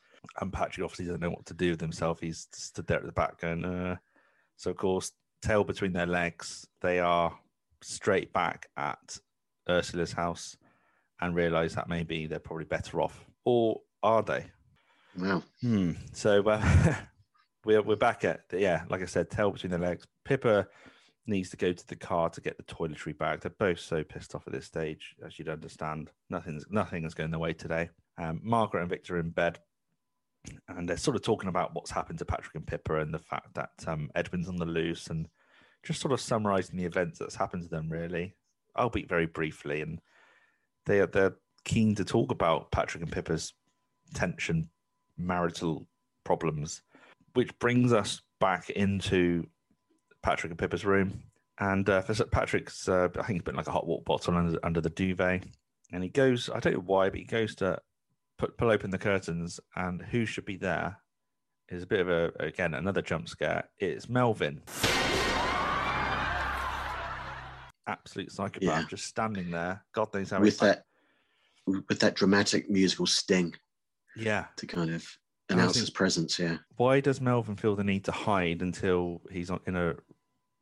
[0.41, 3.11] and patrick obviously doesn't know what to do with himself he's stood there at the
[3.11, 3.95] back going uh
[4.57, 5.11] so of course
[5.41, 7.37] tail between their legs they are
[7.81, 9.17] straight back at
[9.69, 10.57] ursula's house
[11.21, 14.45] and realize that maybe they're probably better off or are they
[15.17, 15.43] Wow.
[15.61, 15.91] Hmm.
[16.13, 16.95] So uh,
[17.65, 20.05] we're we're back at the, yeah, like I said, tail between the legs.
[20.23, 20.67] Pippa
[21.27, 23.41] needs to go to the car to get the toiletry bag.
[23.41, 26.11] They're both so pissed off at this stage, as you'd understand.
[26.29, 27.89] Nothing's nothing is going their way today.
[28.17, 29.59] Um, Margaret and Victor are in bed,
[30.67, 33.53] and they're sort of talking about what's happened to Patrick and Pippa and the fact
[33.55, 35.27] that um, Edwin's on the loose, and
[35.83, 37.89] just sort of summarising the events that's happened to them.
[37.89, 38.35] Really,
[38.75, 39.99] I'll be very briefly, and
[40.85, 43.53] they are they're keen to talk about Patrick and Pippa's
[44.13, 44.69] tension
[45.17, 45.87] marital
[46.23, 46.81] problems,
[47.33, 49.45] which brings us back into
[50.21, 51.23] Patrick and Pippa's room.
[51.59, 54.81] And uh, Patrick's, uh, I think he's putting like a hot water bottle under, under
[54.81, 55.45] the duvet.
[55.93, 57.79] And he goes, I don't know why, but he goes to
[58.37, 59.59] put, pull open the curtains.
[59.75, 60.97] And who should be there
[61.69, 63.69] is a bit of a, again, another jump scare.
[63.77, 64.61] It's Melvin.
[67.87, 68.83] Absolute psychopath, Yeah.
[68.89, 69.83] just standing there.
[69.93, 70.83] God knows how With that
[71.67, 73.55] with that dramatic musical sting
[74.15, 74.45] Yeah.
[74.57, 75.03] to kind of
[75.49, 76.37] announce his presence.
[76.37, 76.57] Yeah.
[76.77, 79.95] why does Melvin feel the need to hide until he's in a?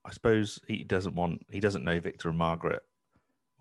[0.06, 1.46] I suppose he doesn't want.
[1.50, 2.82] He doesn't know Victor and Margaret,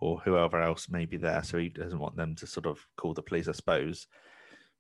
[0.03, 3.15] or whoever else may be there, so he doesn't want them to sort of call
[3.15, 3.47] the police.
[3.47, 4.09] I suppose,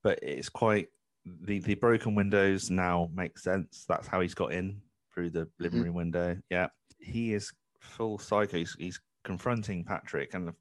[0.02, 0.88] but it's quite
[1.24, 3.84] the the broken windows now make sense.
[3.88, 4.82] That's how he's got in
[5.14, 5.84] through the living Mhm.
[5.84, 6.38] room window.
[6.50, 8.56] Yeah, he is full psycho.
[8.58, 10.52] He's, he's confronting Patrick, and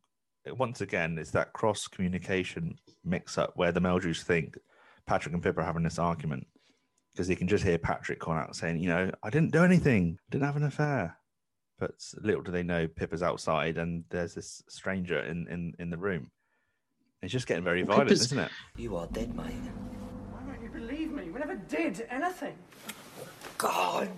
[0.57, 4.57] once again, it's that cross communication mix up where the Meldrews think
[5.07, 6.45] Patrick and Pippa are having this argument
[7.13, 10.19] because he can just hear Patrick call out saying, you know, I didn't do anything,
[10.29, 11.17] didn't have an affair.
[11.81, 15.97] But little do they know, Pippa's outside and there's this stranger in, in, in the
[15.97, 16.29] room.
[17.23, 18.51] It's just getting very violent, Pippa's- isn't it?
[18.77, 19.45] You are dead, mate.
[20.31, 21.31] Why don't you believe me?
[21.31, 22.53] We never did anything.
[23.57, 24.09] God,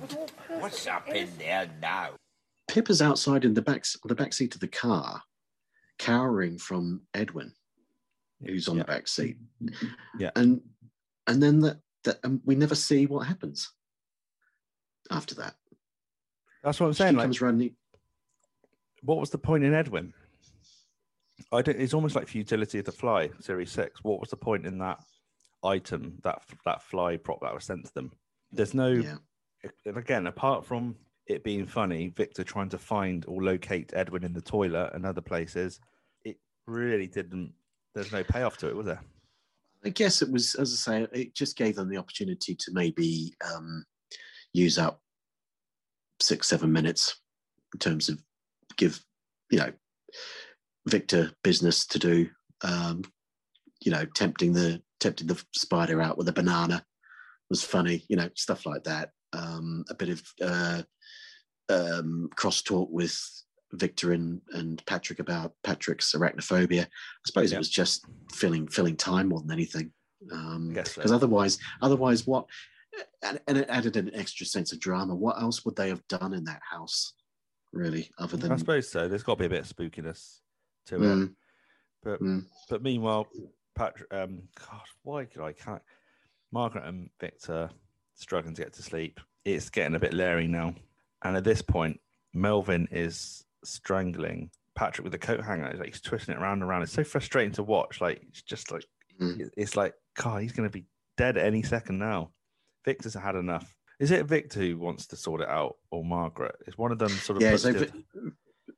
[0.59, 2.09] what's up in there now?
[2.67, 5.21] Pippa's outside in the back the back seat of the car,
[5.97, 7.53] cowering from Edwin,
[8.45, 8.83] who's on Yeah.
[8.83, 9.37] the back seat.
[10.19, 10.31] Yeah.
[10.35, 10.61] And
[11.27, 13.71] and then that that um, we never see what happens
[15.11, 15.55] after that.
[16.63, 17.15] That's what I'm She saying.
[17.15, 17.75] Like, comes running.
[19.01, 20.13] what was the point in Edwin?
[21.51, 24.03] I don't, it's almost like futility of the fly, series six.
[24.03, 24.99] What was the point in that
[25.63, 28.11] item, that that fly prop that was sent to them?
[28.51, 29.17] There's no Yeah.
[29.85, 30.95] and again, apart from
[31.27, 35.21] it being funny, Victor trying to find or locate Edwin in the toilet and other
[35.21, 35.79] places,
[36.23, 37.53] it really didn't.
[37.93, 39.01] There's no payoff to it, was there?
[39.85, 43.33] I guess it was, as I say, it just gave them the opportunity to maybe
[43.53, 43.83] um,
[44.53, 45.01] use up
[46.19, 47.19] six, seven minutes
[47.73, 48.19] in terms of
[48.77, 49.03] give,
[49.49, 49.71] you know,
[50.87, 52.29] Victor business to do.
[52.63, 53.03] Um,
[53.81, 56.85] you know, tempting the tempting the spider out with a banana
[57.49, 58.05] was funny.
[58.09, 59.09] You know, stuff like that.
[59.33, 60.81] Um, a bit of uh,
[61.69, 63.17] um, crosstalk with
[63.73, 66.83] Victor and, and Patrick about Patrick's arachnophobia.
[66.83, 66.87] I
[67.25, 67.55] suppose Yeah.
[67.55, 69.91] it was just filling filling time more than anything.
[70.31, 71.01] Um, Guess so.
[71.01, 72.45] because otherwise, otherwise, what?
[73.23, 75.15] And, and it added an extra sense of drama.
[75.15, 77.13] What else would they have done in that house,
[77.71, 78.51] really, other than?
[78.51, 79.07] I suppose so.
[79.07, 80.39] There's got to be a bit of spookiness
[80.87, 80.99] to it.
[80.99, 81.33] Mm,
[82.03, 82.45] But mm.
[82.69, 83.27] but meanwhile,
[83.75, 85.81] Patrick, um, God, why could I can't?
[86.51, 87.69] Margaret and Victor
[88.15, 89.19] struggling to get to sleep.
[89.45, 90.75] It's getting a bit leery now,
[91.23, 91.99] and at this point,
[92.33, 95.69] Melvin is strangling Patrick with a coat hanger.
[95.71, 96.83] He's like he's twisting it around and around.
[96.83, 98.01] It's so frustrating to watch.
[98.01, 98.83] Like it's just like
[99.21, 99.47] Mm.
[99.55, 100.85] it's like God, he's going to be
[101.17, 102.31] dead any second now.
[102.85, 103.75] Victor's had enough.
[103.99, 106.55] Is it Victor who wants to sort it out, or Margaret?
[106.67, 107.85] Is one of them sort of yeah, so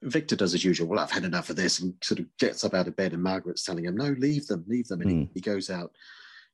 [0.02, 0.88] Victor does as usual.
[0.88, 3.24] Well, I've had enough of this, and sort of gets up out of bed, and
[3.24, 5.30] Margaret's telling him, "No, leave them, leave them." And he, Mm.
[5.34, 5.96] he goes out,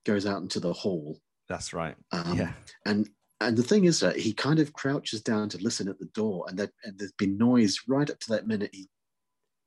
[0.06, 1.96] goes out into the hall, That's right.
[2.12, 2.54] um, yeah.
[2.86, 3.10] and
[3.42, 6.46] and the thing is that he kind of crouches down to listen at the door,
[6.48, 8.70] and there and there's been noise right up to that minute.
[8.74, 8.88] He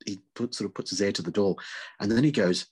[0.07, 1.57] he put, sort of puts his ear to the door,
[2.01, 2.67] and then he goes,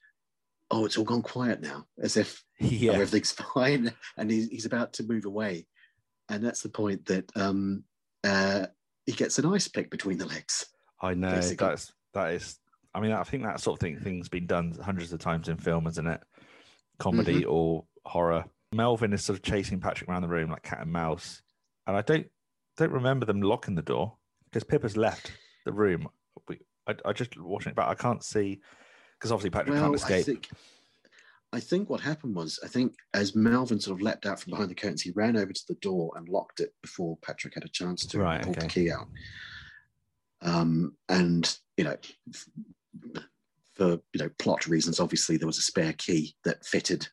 [0.72, 2.92] "Oh, it's all gone quiet now," as if Yeah.
[2.92, 5.66] everything's fine, and he's he's about to move away,
[6.28, 7.84] and that's the point that um,
[8.24, 8.66] uh,
[9.06, 10.66] he gets an ice pick between the legs.
[11.00, 11.68] I know basically.
[11.68, 12.58] that's that is.
[12.94, 15.56] I mean, I think that sort of thing thing's been done hundreds of times in
[15.56, 16.20] film, isn't it?
[16.98, 17.50] Comedy Mm-hmm.
[17.52, 18.44] or horror.
[18.74, 21.42] Melvin is sort of chasing Patrick around the room like cat and mouse,
[21.86, 22.26] and I don't
[22.76, 25.30] don't remember them locking the door because Pippa's left
[25.64, 26.08] the room.
[26.48, 27.88] We, I, I just watching it back.
[27.88, 28.60] I can't see
[29.22, 30.26] because obviously Patrick can't I escape.
[30.26, 30.48] think,
[31.52, 34.68] I think what happened was, I think as Melvin sort of leapt out from behind
[34.68, 37.68] the curtains, he ran over to the door and locked it before Patrick had a
[37.68, 39.06] chance to Right, pull the key out.
[40.40, 41.96] Um, and you know,
[43.74, 47.06] for you know plot reasons, obviously there was a spare key that fitted,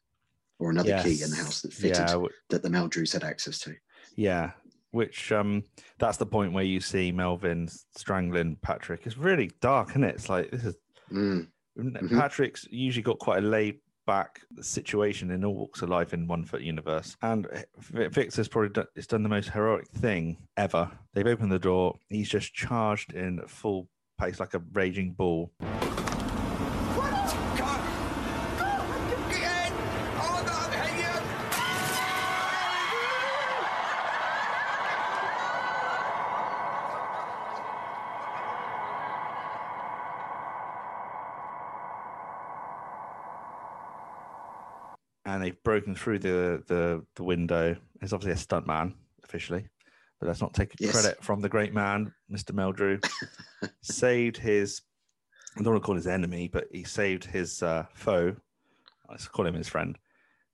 [0.58, 3.76] or another key in the house that fitted Yeah, that the Meldrews had access to.
[4.16, 4.54] Yeah,
[4.90, 5.64] which um,
[6.00, 9.06] that's the point where you see Melvin strangling Patrick.
[9.06, 10.16] It's really dark, isn't it?
[10.16, 10.76] It's like this is
[11.12, 11.48] Mm,
[11.80, 12.18] Mhm.
[12.18, 16.44] Patrick's usually got quite a laid back situation in all walks of life in One
[16.44, 20.90] Foot Universe, and Vi- Victor's probably done, it's done the most heroic thing ever.
[21.14, 21.96] They've opened the door.
[22.10, 23.88] He's just charged in full
[24.20, 25.52] pace like a raging bull.
[45.26, 47.76] and they've broken through the the, the window.
[48.02, 49.68] It's obviously a stunt man officially,
[50.20, 50.92] but let's not take Yes.
[50.92, 52.52] credit from the great man, Mr.
[52.52, 53.04] Meldrew.
[53.82, 54.82] saved his,
[55.58, 58.36] I don't want to call his enemy, but he saved his uh, foe.
[59.10, 59.98] Let's call him his friend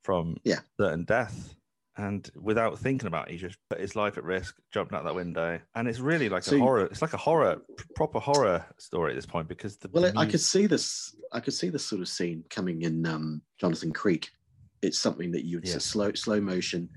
[0.04, 0.60] from Yeah.
[0.80, 1.56] certain death.
[1.98, 5.16] And without thinking about it, he just put his life at risk, jumped out that
[5.16, 6.86] window, and it's really like So a horror.
[6.86, 7.62] It's like a horror,
[7.96, 11.16] proper horror story at this point because the Well, I, I could see this.
[11.32, 14.30] I could see this sort of scene coming in um, Jonathan Creek.
[14.82, 15.78] It's something that you would Yeah.
[15.80, 16.90] slow slow motion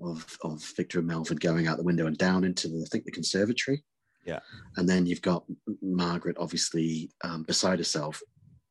[0.00, 3.04] of of Victor and Melvin going out the window and down into the I think
[3.04, 3.84] the conservatory.
[4.24, 4.38] Yeah.
[4.76, 5.44] and then you've got
[5.82, 8.22] Margaret obviously um, beside herself,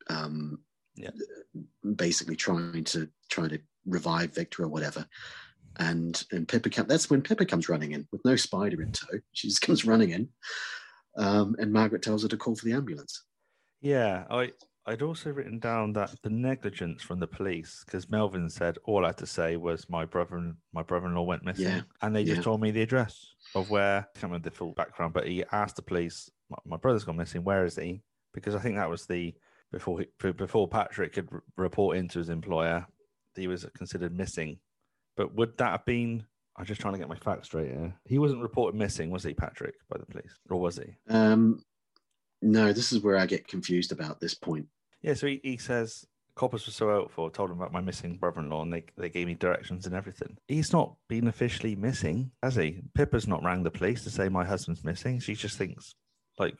[0.10, 0.60] um,
[0.95, 1.10] Yeah.
[1.95, 5.06] basically trying to trying to revive Victor or whatever.
[5.78, 9.08] And and Pippa come, that's when Pippa comes running in with no spider in tow.
[9.34, 10.30] She just comes running in,
[11.17, 13.24] um, and Margaret tells her to call for the ambulance.
[13.82, 14.54] Yeah, I
[14.92, 19.10] I'd also written down that the negligence from the police because Melvin said all I
[19.10, 22.38] had to say was my brother and my brother-in-law went missing, Yeah, and they just
[22.38, 22.44] yeah.
[22.44, 23.26] told me the address
[23.56, 24.00] of where.
[24.00, 27.16] I can't remember the full background, but he asked the police, "My, my brother's gone
[27.18, 27.44] missing.
[27.44, 28.02] Where is he?"
[28.34, 29.34] Because I think that was the
[29.72, 32.86] before he, before Patrick could r- report into his employer,
[33.36, 34.60] he was considered missing.
[35.16, 36.26] But would that have been?
[36.58, 37.96] I'm just trying to get my facts straight here.
[38.04, 40.96] He wasn't reported missing, was he, Patrick, by the police, or was he?
[41.08, 41.64] Um,
[42.42, 44.68] no, this is where I get confused about this point.
[45.02, 47.30] Yeah, so he, he says coppers were so helpful.
[47.30, 50.38] Told him about my missing brother-in-law, and they they gave me directions and everything.
[50.48, 52.82] He's not been officially missing, has he?
[52.96, 55.20] Pippa's not rang the police to say my husband's missing.
[55.20, 55.94] She just thinks,
[56.40, 56.56] like,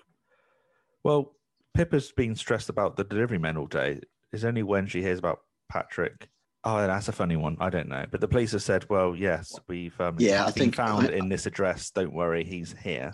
[1.04, 1.34] well,
[1.74, 4.02] Pippa's been stressed about the delivery men all day.
[4.34, 6.30] It's only when she hears about Patrick
[6.64, 7.58] Oh, that's a funny one.
[7.60, 10.76] I don't know, but the police have said, "Well, yes, we've um, Yeah, I think-
[10.76, 11.90] found I- in this address.
[11.90, 13.14] Don't worry, he's here."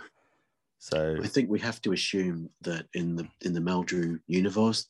[0.80, 4.88] So I think we have to assume that in the in the Meldrew universe,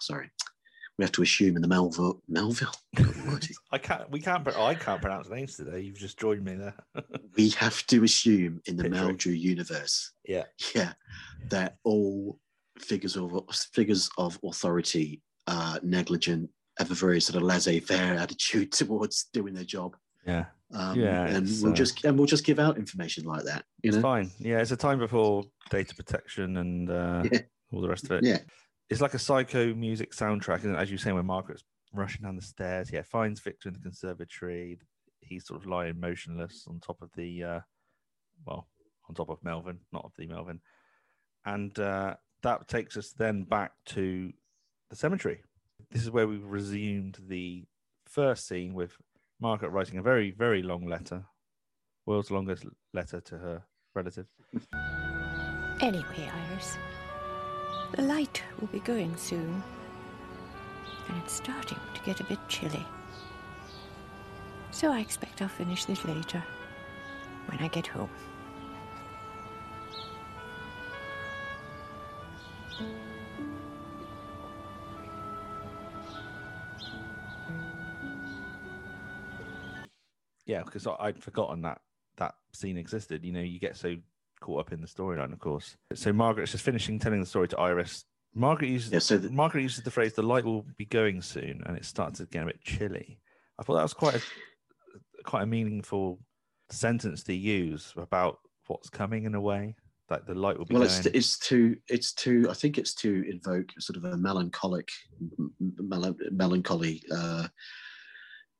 [0.00, 0.30] sorry,
[0.98, 2.74] we have to assume in the Melville Melville.
[3.72, 4.10] I can't.
[4.10, 4.46] We can't.
[4.48, 5.80] I can't pronounce names today.
[5.80, 6.74] You've just joined me there.
[7.36, 9.16] we have to assume in the Pickering.
[9.16, 10.44] Meldrew universe, yeah.
[10.74, 10.92] yeah,
[11.48, 12.38] that all
[12.78, 13.32] figures of
[13.72, 19.64] figures of authority are negligent, have a very sort of laissez-faire attitude towards doing their
[19.64, 19.96] job.
[20.26, 20.46] Yeah.
[20.72, 23.64] Um, Yeah, and we'll uh, just and we'll just give out information like that.
[23.82, 24.30] You It's know, fine.
[24.38, 27.40] Yeah, it's a time before data protection and uh, Yeah.
[27.72, 28.24] all the rest of it.
[28.24, 28.38] yeah,
[28.88, 32.42] It's like a psycho music soundtrack, and as you say, when Margaret's rushing down the
[32.42, 34.78] stairs, yeah, finds Victor in the conservatory.
[35.22, 37.60] He's sort of lying motionless on top of the, uh,
[38.46, 38.68] well,
[39.08, 40.60] on top of Melvin, not of the Melvin,
[41.44, 44.32] and uh, that takes us then back to
[44.88, 45.42] the cemetery.
[45.90, 47.64] This is where we resumed the
[48.06, 48.96] first scene with
[49.40, 51.24] Margaret writing a very, very long letter,
[52.06, 53.62] world's longest letter to her
[53.94, 54.26] relative.
[55.80, 56.76] Anyway, Iris,
[57.94, 59.62] the light will be going soon.
[61.08, 62.86] And it's starting to get a bit chilly.
[64.70, 66.42] So I expect I'll finish this later,
[67.46, 68.10] when I get home.
[80.70, 81.80] Because I'd forgotten that
[82.16, 83.24] that scene existed.
[83.24, 83.96] You know, you get so
[84.40, 85.76] caught up in the storyline, of course.
[85.94, 88.04] So Margaret's just finishing telling the story to Iris.
[88.34, 91.62] Margaret uses Yeah, so the- Margaret uses the phrase "the light will be going soon,"
[91.66, 93.18] and it starts to get a bit chilly.
[93.58, 94.22] I thought that was quite a
[95.24, 96.20] quite a meaningful
[96.70, 99.74] sentence to use about what's coming in a way.
[100.08, 100.96] Like the light will be well, going.
[100.96, 104.88] it's it's to it's to I think it's to invoke sort of a melancholic,
[105.58, 107.46] melancholy uh,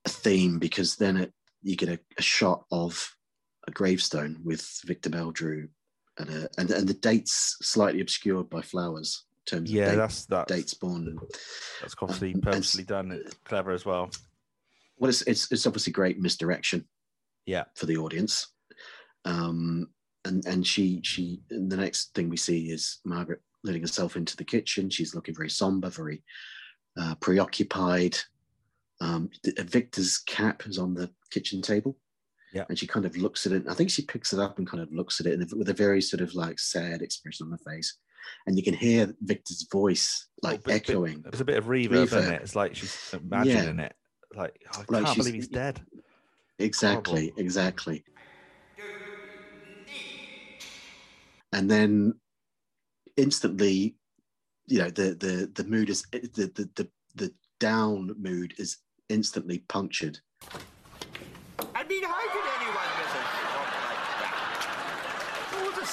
[0.06, 3.14] theme because then it you get a, a shot of
[3.66, 5.68] a gravestone with Victor Meldrew
[6.18, 9.96] and a, and and the dates slightly obscured by flowers in terms yeah, of date,
[9.96, 11.18] that's that dates born.
[11.80, 13.12] That's obviously um, purposely done.
[13.12, 14.10] It's clever as well.
[14.98, 16.86] well, it's, it's it's obviously great misdirection.
[17.46, 17.64] Yeah.
[17.74, 18.48] for the audience.
[19.24, 19.88] Um,
[20.24, 24.36] and and she she and the next thing we see is Margaret letting herself into
[24.36, 24.90] the kitchen.
[24.90, 26.22] She's looking very somber, very
[26.98, 28.16] uh, preoccupied.
[29.00, 31.96] Um, Victor's cap is on the kitchen table.
[32.52, 32.64] Yeah.
[32.68, 33.64] And she kind of looks at it.
[33.68, 35.74] I think she picks it up and kind of looks at it and with a
[35.74, 37.96] very sort of like sad expression on her face.
[38.46, 41.22] And you can hear Victor's voice oh, like Oh, bit- bit- echoing.
[41.22, 42.26] There's a bit of reverb, Reverb.
[42.26, 42.42] in it.
[42.42, 43.94] It's like she's imagining it.
[44.34, 45.80] Like I Like can't believe he's dead.
[46.58, 47.40] Exactly, Horrible.
[47.40, 48.04] exactly.
[51.52, 52.14] And then
[53.16, 53.96] instantly,
[54.66, 56.20] you know, the the the mood is the
[56.54, 60.18] the the, the down mood is instantly punctured.
[61.74, 65.54] I mean, how could anyone miss a shot like that?
[65.56, 65.86] All the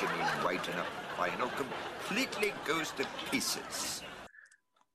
[0.00, 0.74] same with Jimmy White in
[1.16, 4.02] final completely goes to pieces.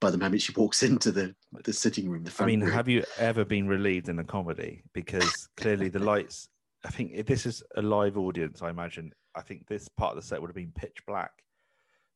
[0.01, 2.71] By the moment she walks into the the sitting room, the I mean, room.
[2.71, 4.83] have you ever been relieved in a comedy?
[4.93, 6.49] Because clearly the lights.
[6.83, 9.13] I think if this is a live audience, I imagine.
[9.35, 11.31] I think this part of the set would have been pitch black.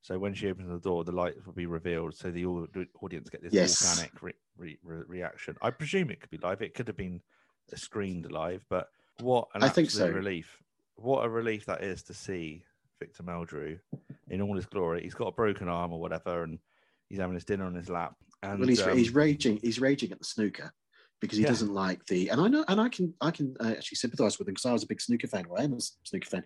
[0.02, 3.44] So when she opens the door, the lights will be revealed, so the audience get
[3.44, 3.82] this Yes.
[3.98, 5.58] organic re- re- re- reaction.
[5.62, 6.62] I presume it could be live.
[6.62, 7.22] It could have been
[7.76, 10.16] screened live, but what an I think absolute so.
[10.16, 10.58] relief!
[10.96, 12.64] What a relief that is to see
[13.00, 13.80] Victor Meldrew
[14.30, 15.02] in all his glory.
[15.04, 16.60] He's got a broken arm or whatever, and
[17.08, 18.16] he's having his dinner on his lap.
[18.44, 19.60] And well, he's, um, he's raging.
[19.62, 20.72] He's raging at the snooker
[21.20, 21.50] because he Yeah.
[21.50, 22.30] doesn't like the.
[22.30, 24.74] And I know, and I can, I can uh, actually sympathise with him because I
[24.74, 25.46] was a big snooker fan.
[25.50, 26.44] Well, I am a snooker fan,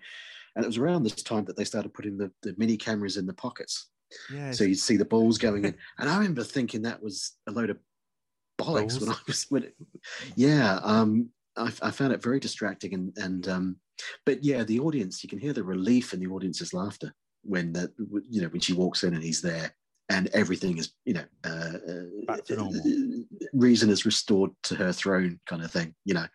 [0.55, 3.25] and it was around this time that they started putting the, the mini cameras in
[3.25, 3.89] the pockets,
[4.31, 5.75] yeah, so you'd see the balls going in.
[5.99, 7.77] And I remember thinking that was a load of
[8.59, 9.75] bollocks when I was when it,
[10.35, 10.79] yeah.
[10.83, 13.75] Um, I, I found it very distracting, and and um,
[14.25, 17.91] but yeah, the audience you can hear the relief in the audience's laughter when that
[18.29, 19.73] you know when she walks in and he's there
[20.09, 21.73] and everything is you know uh,
[22.27, 23.25] Back to uh, normal.
[23.53, 26.25] reason is restored to her throne kind of thing you know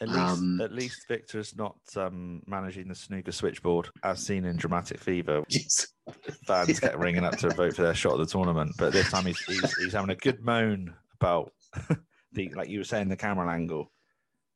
[0.00, 4.56] At least, Um, at least Victor's not um, managing the snooker switchboard as seen in
[4.56, 5.44] Dramatic Fever.
[6.46, 9.26] Fans kept ringing up to vote for their shot of the tournament, but this time
[9.26, 11.52] he's, he's, he's having a good moan about
[12.32, 13.92] the like you were saying the camera angle.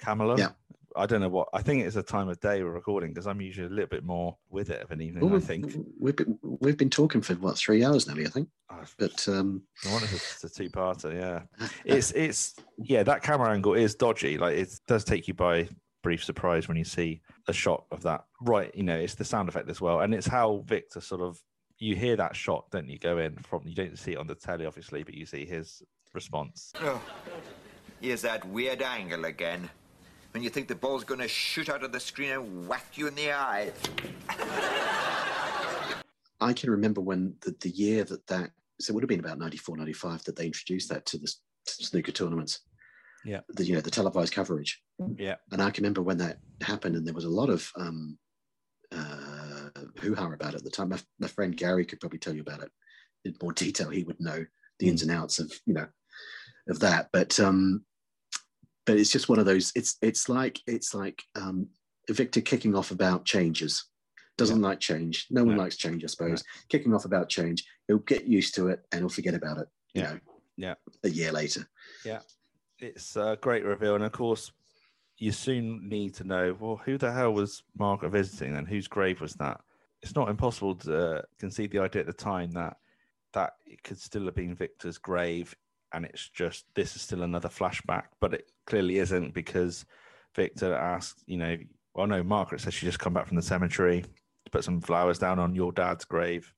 [0.01, 0.35] Camera.
[0.39, 0.49] Yeah.
[0.97, 1.49] I don't know what.
[1.53, 4.05] I think it's a time of day we're recording because I'm usually a little bit
[4.05, 5.29] more with it of an evening.
[5.29, 5.75] Well, I think.
[5.99, 9.63] we've been we've been talking for what three hours nearly i think Oh, but um
[9.87, 11.15] I want it to, to two-parter.
[11.15, 11.69] Yeah.
[11.85, 15.69] it's it's yeah that camera angle is dodgy like it does take you by
[16.03, 19.49] brief surprise when you see a shot of that right you know it's the sound
[19.49, 21.39] effect as well and it's how victor sort of
[21.79, 24.35] you hear that shot don't you go in from you don't see it on the
[24.35, 25.83] telly obviously but you see his
[26.15, 27.01] response Oh,
[28.01, 29.71] Here's that weird angle again.
[30.33, 33.07] When you think the ball's going to shoot out of the screen and whack you
[33.07, 33.71] in the eye.
[36.41, 39.39] I can remember when the, the year that that, so it would have been about
[39.39, 42.61] 94, 95 that they introduced that to the s- snooker tournaments.
[43.25, 43.41] Yeah.
[43.51, 44.83] The, you know, the televised coverage.
[45.17, 45.37] Yeah.
[45.53, 48.19] And I can remember when that happened, and there was a lot of um,
[48.91, 49.69] uh,
[50.01, 50.89] hoo ha about it at the time.
[50.89, 52.71] My, my friend Gary could probably tell you about it
[53.25, 53.91] in more detail.
[53.91, 54.45] He would know
[54.79, 55.87] the ins and outs of you know
[56.69, 57.11] of that.
[57.13, 57.85] But um,
[58.87, 59.73] but it's just one of those.
[59.75, 61.69] It's it's like it's like um,
[62.11, 63.85] Victor kicking off about changes.
[64.39, 65.27] Doesn't like change.
[65.31, 65.63] No one No.
[65.63, 66.43] likes change, I suppose.
[66.69, 69.69] Kicking off about change, he'll get used to it and he'll forget about it.
[69.95, 70.13] You Yeah.
[70.15, 70.21] know,
[70.57, 70.75] Yeah.
[71.05, 71.69] a year later.
[72.05, 72.21] Yeah,
[72.79, 74.51] it's a great reveal, and of course,
[75.19, 79.21] you soon need to know well, who the hell was Margaret visiting, and whose grave
[79.21, 79.61] was that?
[80.03, 82.79] It's not impossible to uh, conceive the idea at the time that
[83.35, 85.55] that it could still have been Victor's grave,
[85.93, 89.85] and it's just this is still another flashback, but it clearly isn't because
[90.35, 91.57] Victor asked, you know,
[91.95, 95.19] well, no, Margaret says she just come back from the cemetery to put some flowers
[95.19, 96.53] down on your dad's grave.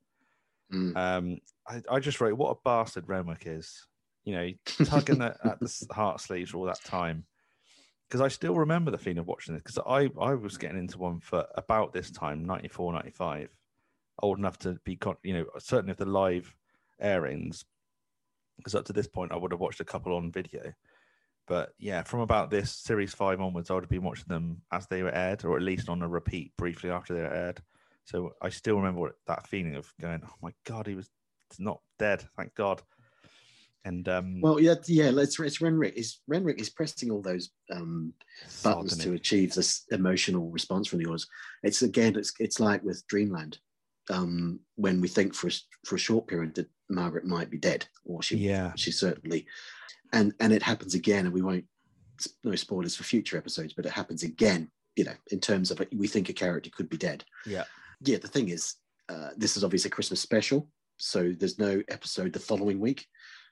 [0.73, 0.97] Mm.
[0.97, 3.87] Um, I, I just wrote, what a bastard Renwick is.
[4.25, 4.51] You know,
[4.85, 7.25] tugging at, at the heart sleeves all that time.
[8.09, 9.63] Because I still remember the feeling of watching this.
[9.63, 13.49] Because I, I was getting into one for about this time, 94, 95.
[14.23, 16.55] Old enough to be, con- you know, certainly of the live
[17.01, 17.65] airings.
[18.57, 20.73] Because up to this point, I would have watched a couple on video.
[21.47, 24.87] But yeah, from about this series five onwards, I would have been watching them as
[24.87, 27.61] they were aired, or at least on a repeat briefly after they were aired.
[28.05, 31.11] So I still remember what, that feeling of going, "Oh my god, he was
[31.59, 32.83] not dead, thank God."
[33.87, 35.11] And um, Well, yeah, yeah.
[35.15, 35.95] It's, it's Renwick.
[35.95, 38.15] Is Renwick is pressing all those um,
[38.63, 41.27] buttons to achieve this emotional response from the audience.
[41.63, 43.59] It's again, it's it's like with Dreamland,
[44.09, 45.53] um, when we think for a,
[45.85, 49.47] for a short period that Margaret might be dead, or she yeah, she certainly,
[50.15, 51.65] and and it happens again, and we won't
[52.45, 54.71] no spoilers for future episodes, but it happens again.
[54.97, 57.25] You know, in terms of we think a character could be dead.
[57.47, 57.65] yeah,
[58.01, 58.77] Yeah, the thing is,
[59.09, 63.07] uh, this is obviously a Christmas special, so there's no episode the following week.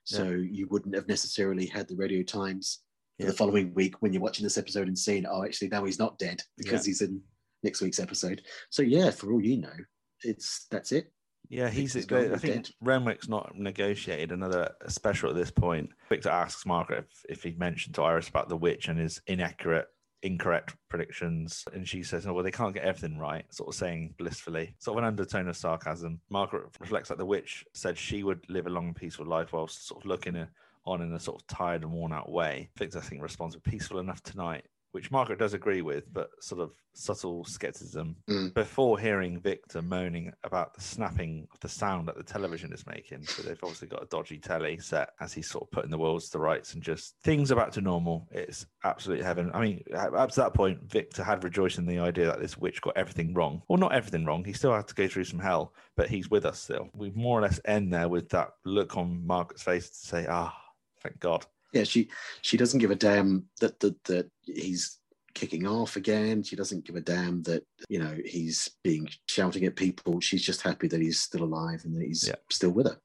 [0.04, 2.80] So you wouldn't have necessarily had the radio times
[3.18, 3.26] Yeah.
[3.26, 6.18] the following week when you're watching this episode and seeing, oh, actually, now he's not
[6.18, 7.20] dead because he's in
[7.62, 8.42] next week's episode.
[8.70, 9.76] So yeah, for all you know,
[10.24, 11.12] it's that's it.
[11.53, 11.68] Yeah.
[11.68, 11.94] He's.
[11.94, 12.72] Victor's I think.
[12.80, 15.90] Renwick's not negotiated another special at this point.
[16.09, 19.86] Victor asks Margaret if, if he mentioned to Iris about the witch and his inaccurate.
[20.24, 24.14] Incorrect predictions, and she says, "Oh well, they can't get everything right." Sort of saying
[24.18, 26.20] blissfully, sort of an undertone of sarcasm.
[26.30, 30.00] Margaret reflects that the witch said she would live a long peaceful life, whilst sort
[30.00, 30.46] of looking
[30.84, 32.70] on in a sort of tired and worn out way.
[32.76, 36.61] Victor, I think, responds with peaceful enough tonight, which Margaret does agree with, but sort
[36.61, 38.16] of subtle skepticism.
[38.28, 38.55] Mm.
[38.55, 43.24] Before hearing Victor moaning about the snapping of the sound that the television is making.
[43.24, 46.28] So they've obviously got a dodgy telly set as he's sort of putting the worlds
[46.30, 48.28] to rights and just things are back to normal.
[48.30, 49.51] It's absolute heaven.
[49.55, 52.82] I mean, up to that point, Victor had rejoiced in the idea that this witch
[52.82, 53.62] got everything wrong.
[53.68, 54.45] Well, not everything wrong.
[54.45, 56.88] He still had to go through some hell, but he's with us still.
[56.95, 60.55] We more or less end there with that look on Margaret's face to say, ah,
[61.03, 61.47] thank God.
[61.72, 62.08] Yeah, she
[62.42, 64.98] she doesn't give a damn that that that he's
[65.34, 66.42] kicking off again.
[66.42, 70.20] She doesn't give a damn that you know he's being shouting at people.
[70.20, 72.34] She's just happy that he's still alive and that he's Yeah.
[72.50, 72.98] still with her.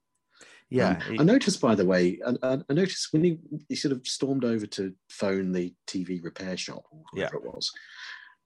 [0.70, 0.89] Yeah.
[0.89, 3.39] Um, he- I noticed, by the way, I, I, noticed when he,
[3.70, 7.72] he sort of stormed over to phone the TV repair shop or whatever it was,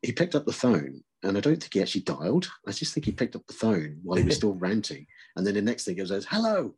[0.03, 2.47] he picked up the phone, and I don't think he actually dialed.
[2.67, 5.55] I just think he picked up the phone while he was still ranting, and then
[5.55, 6.75] the next thing he goes, "Hello."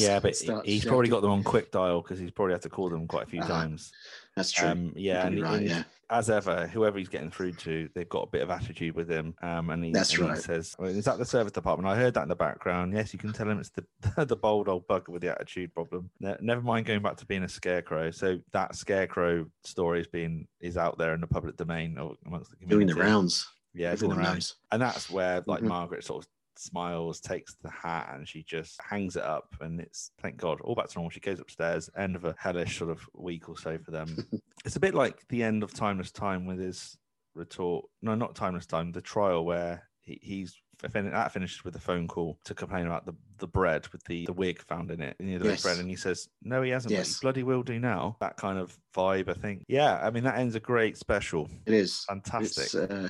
[0.00, 0.34] Yeah, but
[0.64, 3.24] he's probably got them on quick dial because he's probably had to call them quite
[3.24, 3.92] a few Ah, times.
[4.36, 4.68] That's true.
[4.68, 5.82] Um, yeah, and, right, and yeah.
[6.08, 9.34] as ever, whoever he's getting through to, they've got a bit of attitude with him.
[9.42, 12.14] Um, and he, That's and he says, well, "Is that the service department?" I heard
[12.14, 12.94] that in the background.
[12.94, 13.70] Yes, you can tell him it's
[14.16, 16.08] the the bold old bugger with the attitude problem.
[16.20, 18.10] Ne- Never mind going back to being a scarecrow.
[18.10, 22.50] So that scarecrow story is being is out there in the public domain or amongst
[22.50, 22.86] the community.
[22.86, 23.46] doing the rounds.
[23.74, 24.56] Yeah, doing the rounds.
[24.70, 25.68] And that's where like Mhm.
[25.68, 29.54] Margaret sort of smiles, takes the hat, and she just hangs it up.
[29.60, 31.10] And it's thank God, all back to normal.
[31.10, 34.16] She goes upstairs, end of a hellish sort of week or so for them.
[34.64, 36.96] it's a bit like the end of Timeless Time with his
[37.34, 37.84] retort.
[38.02, 40.56] No, not Timeless Time, the trial where he, he's
[40.90, 44.32] that finishes with a phone call to complain about the, the bread with the, the
[44.32, 45.14] wig found in it.
[45.20, 45.62] You the Yes.
[45.62, 47.20] bread, and he says, No, he hasn't, but he Yes.
[47.20, 48.16] bloody will do now.
[48.20, 49.64] That kind of vibe, I think.
[49.68, 51.48] Yeah, I mean that ends a great special.
[51.66, 52.74] It is Fantastic.
[52.74, 53.08] Uh,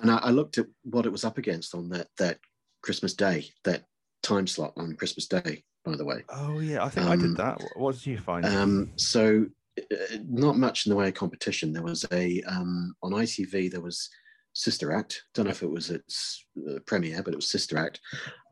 [0.00, 2.38] and I, I looked at what it was up against on that that
[2.84, 3.84] Christmas Day, that
[4.22, 5.64] time slot on Christmas Day.
[5.84, 7.60] By the way, Oh yeah, I think I Um, did that.
[7.60, 8.44] What, what did you find?
[8.46, 9.46] um, so
[9.78, 11.72] uh, not much in the way of competition.
[11.72, 13.70] There was a um, on ITV.
[13.70, 14.08] There was
[14.54, 15.24] Sister Act.
[15.34, 18.00] Don't know if it was its uh, premiere, but it was Sister Act.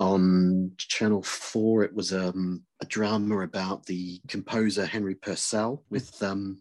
[0.01, 6.61] On Channel Four, it was um, a drama about the composer Henry Purcell with um,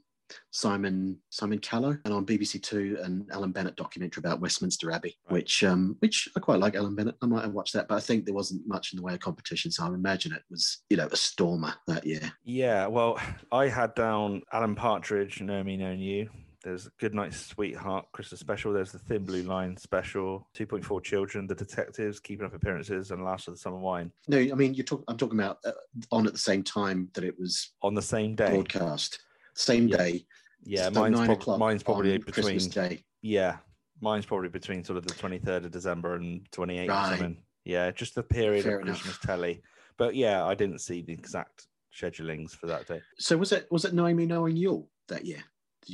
[0.51, 5.63] Simon Simon Callow, and on BBC Two, an Alan Bennett documentary about Westminster Abbey, which
[5.63, 6.75] um, which I quite like.
[6.75, 9.03] Alan Bennett, I might have watched that, but I think there wasn't much in the
[9.03, 12.32] way of competition, so I imagine it was you know a stormer that year.
[12.43, 13.19] Yeah, well,
[13.51, 16.29] I had down Alan Partridge, Know Me, Knowing You.
[16.63, 18.71] There's Good Night Sweetheart Christmas special.
[18.71, 20.47] There's the Thin Blue Line special.
[20.55, 24.11] 2.4 Children, The Detectives, Keeping Up Appearances, and Last of the Summer Wine.
[24.27, 25.05] No, I mean you're talking.
[25.07, 25.71] I'm talking about uh,
[26.11, 28.51] on at the same time that it was On the same day.
[28.53, 29.21] broadcast,
[29.56, 29.97] same Yeah.
[29.97, 30.26] day.
[30.64, 32.34] Yeah, so mine's, prob- mine's probably between.
[32.34, 33.04] Christmas Day.
[33.24, 33.58] Yeah,
[33.99, 37.10] mine's probably between sort of the 23rd of December and 28th Right.
[37.10, 37.43] something.
[37.66, 39.02] Yeah, just the period Fair of enough.
[39.02, 39.62] Christmas telly.
[39.97, 43.02] But yeah, I didn't see the exact schedulings for that day.
[43.18, 45.43] So was it was it Knowing Me Knowing Yule that year?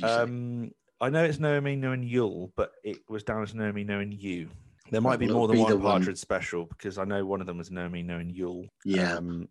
[0.02, 4.48] Um, I know it's Me, Knowing Yule, but it was down as Me, Knowing You.
[4.90, 7.24] There might Right, be more than be one the one- Partridge special because I know
[7.26, 8.66] one of them was Me, Knowing Yule.
[8.84, 9.16] Yeah.
[9.16, 9.48] Um,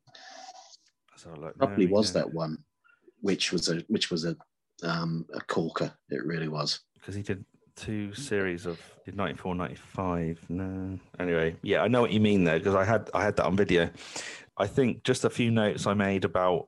[1.16, 2.64] so look, Probably Me, was Know- that one,
[3.28, 4.38] which was a which was a
[4.84, 5.92] um a corker.
[6.10, 6.80] It really was.
[6.94, 7.44] because he did
[7.76, 10.98] two series of did 94 95 no.
[11.20, 13.56] Anyway yeah i know what you mean though because i had i had that on
[13.58, 13.90] video.
[14.58, 16.68] I think just a few notes i made about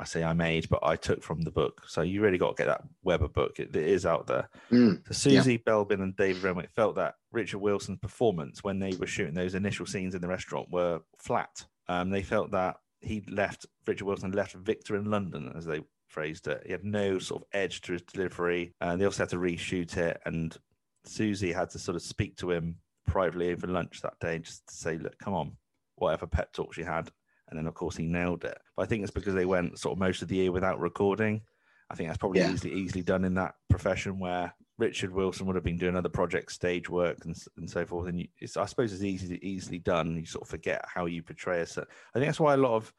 [0.00, 1.82] i say i made but i took from the book.
[1.86, 3.60] So you really got to get that webber book.
[3.60, 4.48] It, it is out there.
[4.72, 9.06] Mm, so susie belbin and david renwick felt that richard wilson's performance when they were
[9.14, 11.64] shooting those initial scenes in the restaurant were flat.
[11.88, 15.80] Um, they felt that he left richard wilson left victor in london as they
[16.10, 16.62] phrased it.
[16.66, 19.96] He had no sort of edge to his delivery, and they also had to reshoot
[19.96, 20.20] it.
[20.26, 20.56] And
[21.04, 24.74] Susie had to sort of speak to him privately over lunch that day, just to
[24.74, 25.56] say, "Look, come on,
[25.96, 27.10] whatever pep talk she had."
[27.48, 28.58] And then, of course, he nailed it.
[28.76, 31.40] But I think it's because they went sort of most of the year without recording.
[31.90, 32.52] I think that's probably Yeah.
[32.52, 36.54] easily easily done in that profession where Richard Wilson would have been doing other projects,
[36.54, 38.08] stage work, and, and so forth.
[38.08, 40.16] And you, it's, I suppose it's easily easily done.
[40.16, 41.66] You sort of forget how you portray a.
[41.66, 42.92] cer- I think that's why a lot of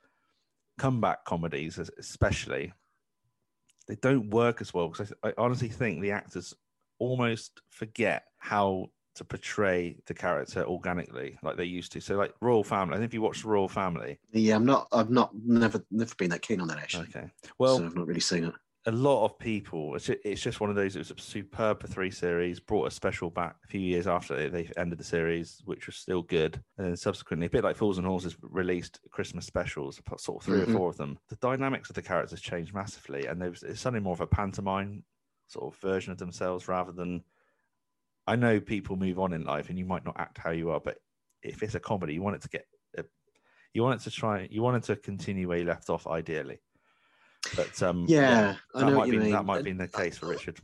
[0.77, 2.73] comeback comedies, especially,
[3.91, 6.53] they don't work as well because I, I honestly think the actors
[6.97, 11.99] almost forget how to portray the character organically like they used to.
[11.99, 12.95] So, like Royal Family.
[12.95, 14.87] I think if you watch Royal Family, Yeah, I'm not.
[14.93, 17.09] I've not never never been that keen on that actually.
[17.09, 17.29] okay.
[17.59, 18.53] Well, so I've not really seen it.
[18.87, 21.79] A lot of people it's just, it's just one of those it was a superb
[21.79, 25.03] for three series brought a special back a few years after they, they ended the
[25.03, 26.63] series which was still good.
[26.77, 30.61] And then subsequently a bit like fools and horses released christmas specials sort of 3
[30.61, 30.67] Mhm.
[30.67, 31.19] or four of them.
[31.29, 34.27] The dynamics of the characters changed massively and there was it's suddenly more of a
[34.27, 35.03] pantomime
[35.47, 37.23] sort of version of themselves rather than
[38.27, 40.79] i know people move on in life and you might not act how you are
[40.79, 40.97] but
[41.43, 42.65] if it's a comedy you want it to get
[42.97, 43.03] a,
[43.73, 46.59] you want it to try you want it to continue where you left off ideally
[47.55, 49.31] but um Yeah, I that might be mean.
[49.31, 50.59] that might Uh, be the case for Richard.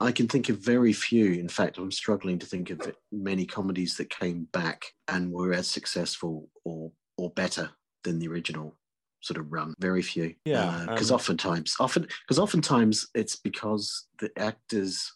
[0.00, 1.32] I can think of very few.
[1.34, 5.68] In fact, I'm struggling to think of many comedies that came back and were as
[5.68, 7.70] successful or or better
[8.02, 8.76] than the original
[9.20, 9.72] sort of run.
[9.78, 10.34] Very few.
[10.44, 15.12] Yeah, because um, oftentimes, often because oftentimes it's because the actors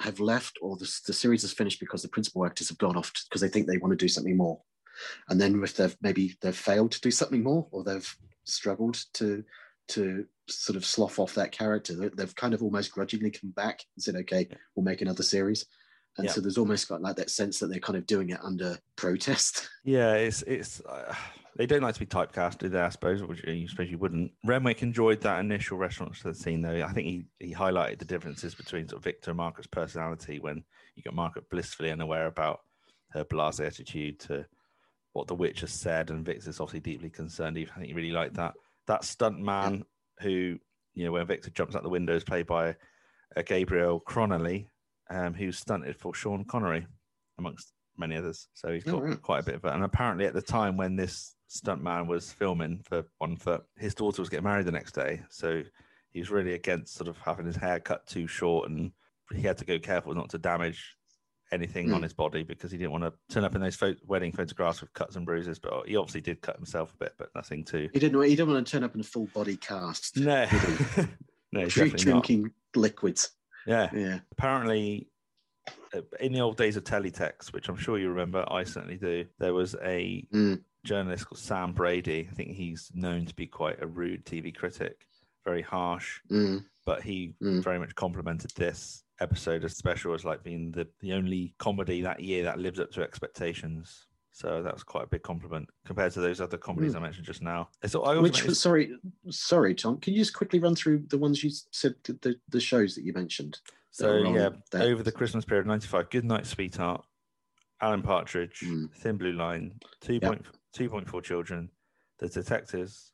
[0.00, 3.12] have left or the, the series is finished because the principal actors have gone off
[3.28, 4.60] because they think they want to do something more,
[5.28, 9.44] and then if they've maybe they've failed to do something more or they've struggled to
[9.88, 11.94] to sort of slough off that character.
[11.94, 15.66] They- They've kind of almost grudgingly come back and said, "Okay, we'll make another series."
[16.16, 16.32] And Yeah.
[16.32, 19.68] so there's almost got like that sense that they're kind of doing it under protest.
[19.84, 21.14] Yeah, it's it's uh,
[21.56, 22.80] they don't like to be typecast, do they?
[22.80, 24.32] I suppose, which you suppose you wouldn't.
[24.44, 26.82] Renwick enjoyed that initial restaurant scene, though.
[26.84, 30.62] I think he, he highlighted the differences between sort of Victor and Margaret's personality when
[30.94, 32.60] you got Margaret blissfully unaware about
[33.12, 34.44] her blasé attitude to
[35.14, 37.56] what the witch has said, and Victor's obviously deeply concerned.
[37.56, 38.54] I think he really liked that.
[38.88, 39.84] That stunt man
[40.20, 40.58] who,
[40.94, 42.74] you know, when Victor jumps out the window is played by
[43.36, 44.66] uh, Gabriel Cronnelly,
[45.10, 46.86] um, who stunted for Sean Connery,
[47.38, 48.48] amongst many others.
[48.54, 49.22] So he's got right.
[49.22, 49.72] quite a bit of it.
[49.72, 53.94] And apparently, at the time when this stunt man was filming for One Foot, his
[53.94, 55.22] daughter was getting married the next day.
[55.30, 55.62] So
[56.10, 58.92] he was really against sort of having his hair cut too short, and
[59.34, 60.96] he had to go careful not to damage
[61.52, 62.02] anything on Hmm.
[62.04, 64.92] his body because he didn't want to turn up in those pho- wedding photographs with
[64.92, 65.58] cuts and bruises.
[65.58, 67.88] But he obviously did cut himself a bit, but nothing too.
[67.92, 68.22] He didn't.
[68.22, 70.16] He didn't want to turn up in a full body cast.
[70.16, 70.46] No,
[71.52, 72.24] no, Drink- definitely not.
[72.24, 73.30] drinking liquids.
[73.66, 74.20] Yeah, Yeah.
[74.32, 75.08] apparently
[75.94, 79.24] uh, in the old days of teletext which i'm sure you remember i certainly do
[79.38, 80.62] there was a Mm.
[80.84, 85.06] journalist called sam brady i think he's known to be quite a rude tv critic
[85.44, 86.64] very harsh Mm.
[86.86, 87.62] but he Mm.
[87.62, 92.20] very much complimented this episode as special as like being the, the only comedy that
[92.20, 96.20] year that lived up to expectations so that was quite a big compliment compared to
[96.20, 97.68] those other comedies i mentioned just now
[98.04, 98.18] I.
[98.18, 98.96] Which was sorry,
[99.30, 99.98] sorry, Tom.
[99.98, 103.12] Can you just quickly run through the ones you said the, the, shows that you
[103.12, 103.58] mentioned?
[103.90, 107.04] So yeah, that- over the Christmas period, '95, Good Night, Sweetheart,
[107.80, 108.92] Alan Partridge, Mm.
[108.94, 111.70] Thin Blue Line, two point two point four children,
[112.18, 113.12] The Detectives,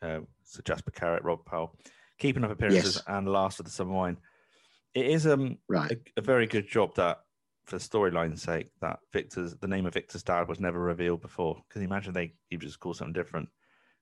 [0.00, 1.76] uh, Sir Jasper Carrott, Rob Powell,
[2.18, 3.04] Keeping Up Appearances, Yes.
[3.08, 4.16] and Last of the Summer Wine.
[4.94, 5.90] It is um right.
[5.90, 7.20] a, a very good job that,
[7.64, 11.62] for storyline's sake, that Victor's the name of Victor's dad was never revealed before.
[11.68, 13.48] Because imagine they you just call something different.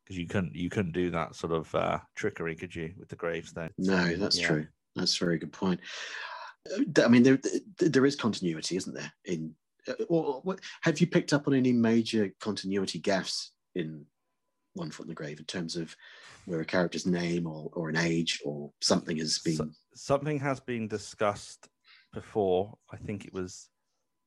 [0.04, 3.16] Because you couldn't you couldn't do that sort of uh, trickery, could you, with the
[3.16, 3.70] gravestone?
[3.78, 4.46] No, that's Yeah.
[4.48, 4.66] true.
[4.96, 5.78] That's a very good point.
[6.70, 7.38] Uh, I mean, there
[7.78, 9.12] there is continuity, isn't there?
[9.26, 9.54] In
[9.86, 14.04] uh, or what have you picked up on any major continuity gaffes in
[14.74, 15.94] One Foot in the Grave in terms of
[16.46, 19.56] where a character's name or, or an age or something has been?
[19.56, 21.68] So- something has been discussed
[22.12, 22.76] before.
[22.92, 23.68] I think it was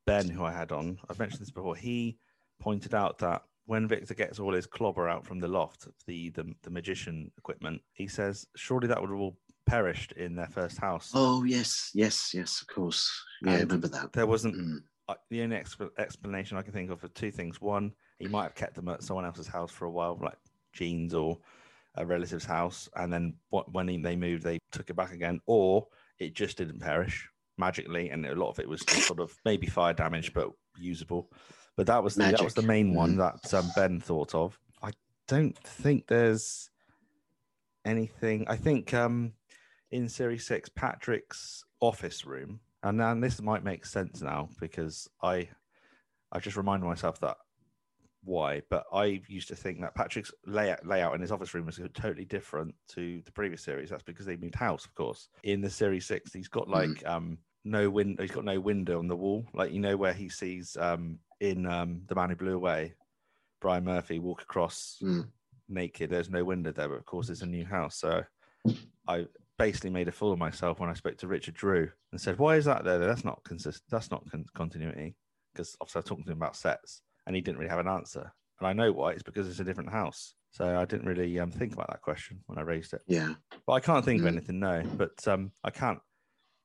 [0.05, 0.99] Ben who I had on.
[1.09, 1.75] I've mentioned this before.
[1.75, 2.17] He
[2.59, 6.53] pointed out that when Victor gets all his clobber out from the loft, the the,
[6.63, 11.11] the magician equipment, he says, surely that would have all perished in their first house.
[11.13, 12.61] oh yes, yes, yes.
[12.61, 13.09] Of course.
[13.41, 14.11] Yeah, I remember that.
[14.13, 14.79] There wasn't Mm.
[15.07, 17.61] uh, the only exp- explanation I can think of for two things.
[17.61, 20.37] One, he might have kept them at someone else's house for a while, like
[20.73, 21.37] Jean's or
[21.95, 25.39] a relative's house, and then what, when he, they moved, they took it back again,
[25.45, 25.87] or
[26.19, 29.67] it just didn't perish magically, and a lot of it was just sort of maybe
[29.67, 31.31] fire damage, but usable.
[31.75, 33.17] But that was the, that was the main one Mhm.
[33.17, 34.59] that um, Ben thought of.
[34.81, 34.91] I
[35.27, 36.69] don't think there's
[37.85, 38.45] anything.
[38.47, 39.33] I think um,
[39.91, 45.49] in Series Six, Patrick's office room, and then this might make sense now because I
[46.31, 47.37] I just reminded myself that
[48.23, 51.79] why, but I used to think that Patrick's layout layout in his office room was
[51.93, 53.89] totally different to the previous series.
[53.89, 55.29] That's because they moved house, of course.
[55.43, 58.21] In the series six, he's got like um no window.
[58.23, 61.65] He's got no window on the wall, like you know where he sees um in
[61.65, 62.93] um the Man Who Blew Away,
[63.61, 65.27] Brian Murphy walk across Mm.
[65.69, 66.09] naked.
[66.09, 67.97] There's no window there, but of course it's a new house.
[67.97, 68.23] So
[69.07, 69.25] I
[69.59, 72.55] basically made a fool of myself when I spoke to Richard Drew and said, "Why
[72.55, 72.99] is that there?
[72.99, 73.83] That's not consist.
[73.89, 75.15] That's not con- continuity."
[75.53, 77.87] Because obviously I was talking to him about sets, and he didn't really have an
[77.87, 78.31] answer.
[78.59, 79.11] And I know why.
[79.11, 80.35] It's because it's a different house.
[80.51, 83.01] So I didn't really um, think about that question when I raised it.
[83.07, 83.33] Yeah.
[83.65, 84.31] But I can't think of Mm.
[84.37, 84.59] anything.
[84.59, 85.99] No, but um, I can't.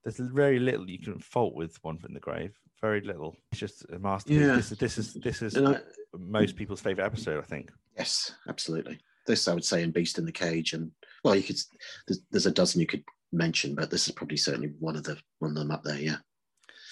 [0.04, 2.54] There's very little you can fault with One Foot in the Grave.
[2.80, 3.34] Very little.
[3.50, 4.40] It's just a masterpiece.
[4.40, 4.54] Yeah.
[4.56, 5.80] This is this is this is I,
[6.16, 7.38] most people's favorite episode.
[7.38, 7.70] I think.
[7.96, 9.00] yes, absolutely.
[9.26, 10.90] This I would say in Beast in the Cage, and
[11.24, 11.56] well, you could.
[12.06, 13.02] There's, there's a dozen you could
[13.32, 15.98] mention, but this is probably certainly one of the one of them up there.
[15.98, 16.16] Yeah.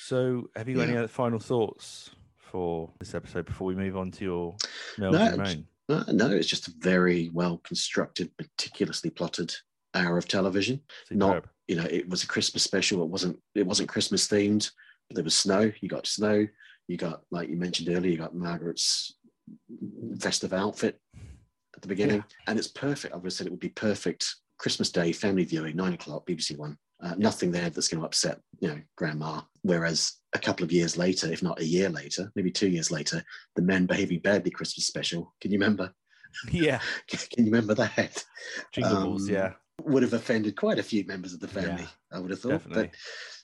[0.05, 2.11] So, have you got any other final thoughts
[2.51, 4.57] for this episode before we move on to your
[4.99, 5.65] No, Mel it's- Jermaine?
[5.89, 9.55] Uh, no, it's just a very well constructed, meticulously plotted
[9.95, 10.81] hour of television.
[11.13, 13.03] Not, you know, it was a Christmas special.
[13.03, 13.39] It wasn't.
[13.55, 14.69] It wasn't Christmas themed.
[15.09, 15.71] But there was snow.
[15.81, 16.45] You got snow.
[16.89, 19.15] You got, like you mentioned earlier, you got Margaret's
[20.19, 21.01] festive outfit
[21.77, 23.15] at the beginning, and it's perfect.
[23.15, 24.27] I would have said it would be perfect
[24.59, 26.77] Christmas Day family viewing, nine o'clock, BBC One.
[27.03, 29.43] Uh, nothing there that's going to upset, you know, grandma.
[29.63, 33.23] Whereas a couple of years later, if not a year later, maybe two years later,
[33.55, 35.35] the Men Behaving Badly Christmas special.
[35.41, 35.93] Can you remember?
[36.51, 38.25] Yeah, Can you remember that?
[38.73, 39.29] Jingle Balls.
[39.29, 42.31] Um, Yeah, Would have offended quite a few members of the family, Yeah, I would
[42.31, 42.51] have thought.
[42.53, 42.85] definitely.
[42.85, 42.95] But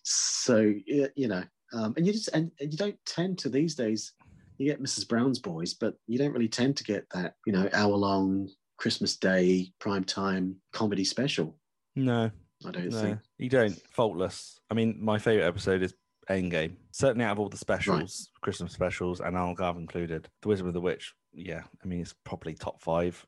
[0.02, 1.44] so you know,
[1.74, 4.12] um, and you just and, and you don't tend to these days.
[4.58, 5.08] You get Mrs.
[5.08, 8.48] Brown's Boys, but you don't really tend to get that you know hour long
[8.78, 11.56] Christmas Day prime time comedy special.
[11.96, 12.30] No,
[12.66, 13.18] I don't no, think.
[13.38, 13.76] you don't.
[13.90, 14.60] Faultless.
[14.70, 15.94] I mean, my favorite episode is
[16.30, 16.76] Endgame.
[16.92, 20.80] Certainly, out of all the specials, Christmas specials, and Algarve included, The Wisdom of the
[20.80, 21.14] Witch.
[21.34, 23.26] Yeah, I mean, it's probably top five.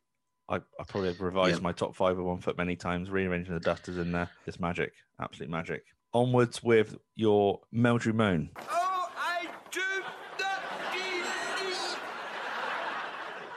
[0.48, 1.62] I, I probably have revised Yeah.
[1.62, 4.28] my top five with one foot many times, rearranging the dusters in there.
[4.46, 5.84] It's magic, absolute magic.
[6.12, 8.50] Onwards with your Meldrew Moan.
[8.70, 9.80] Oh, I do
[10.38, 11.98] not believe.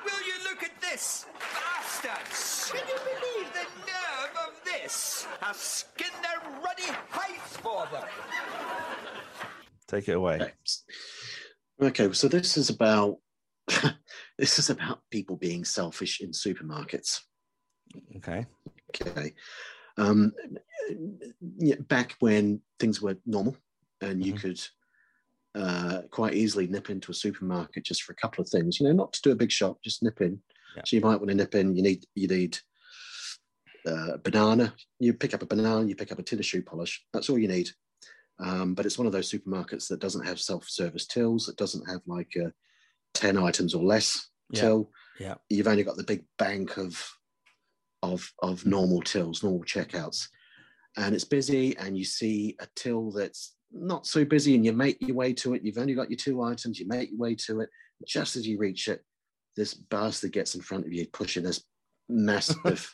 [0.06, 1.26] Will you look at this?
[1.40, 2.72] Bastards!
[2.74, 5.28] Can you believe the nerve of this?
[5.42, 8.08] I'll skin their ruddy hides for them.
[9.88, 10.36] Take it away.
[10.36, 10.54] Okay.
[11.82, 13.18] Okay, so this is about
[14.38, 17.22] this is about people being selfish in supermarkets.
[18.18, 18.46] Okay.
[18.90, 19.34] Okay.
[19.98, 20.34] Um,
[21.88, 23.58] back when things were normal
[24.02, 24.42] and you Mhm.
[24.42, 24.68] could
[25.56, 28.94] uh, quite easily nip into a supermarket just for a couple of things, you know,
[28.94, 30.40] not to do a big shop, just nip in.
[30.76, 30.84] Yeah.
[30.86, 32.60] So you might want to nip in, you need, you need
[33.88, 36.62] uh, a banana, you pick up a banana, you pick up a tin of shoe
[36.62, 37.04] polish.
[37.12, 37.70] That's all you need.
[38.40, 41.50] Um, but it's one of those supermarkets that doesn't have self-service tills.
[41.50, 42.54] It doesn't have like a
[43.14, 44.62] 10 items or less Yeah.
[44.62, 44.92] till.
[45.20, 45.36] Yeah.
[45.50, 47.04] You've only got the big bank of
[48.04, 50.28] of of normal tills, normal checkouts,
[50.98, 51.76] and it's busy.
[51.78, 55.56] And you see a till that's not so busy, and you make your way to
[55.56, 55.64] it.
[55.64, 56.80] You've only got your two items.
[56.80, 57.70] You make your way to it.
[58.06, 59.04] Just as you reach it,
[59.56, 61.64] this bastard gets in front of you, pushing this
[62.08, 62.94] massive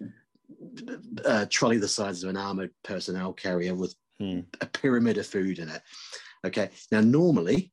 [1.24, 4.40] uh, trolley the size of an armored personnel carrier with Hmm.
[4.60, 5.82] a pyramid of food in it.
[6.44, 6.70] Okay.
[6.90, 7.72] Now, normally,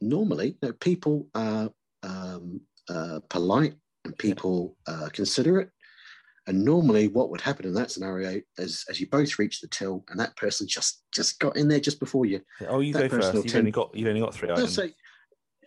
[0.00, 1.70] normally, you know, people are
[2.02, 5.70] um, uh, polite and people uh, considerate.
[6.46, 10.04] And normally, what would happen in that scenario is, as you both reach the till,
[10.10, 12.42] and that person just just got in there just before you.
[12.68, 13.46] Oh, you That go first.
[13.46, 14.74] You've only got you've only got three items.
[14.74, 14.94] say,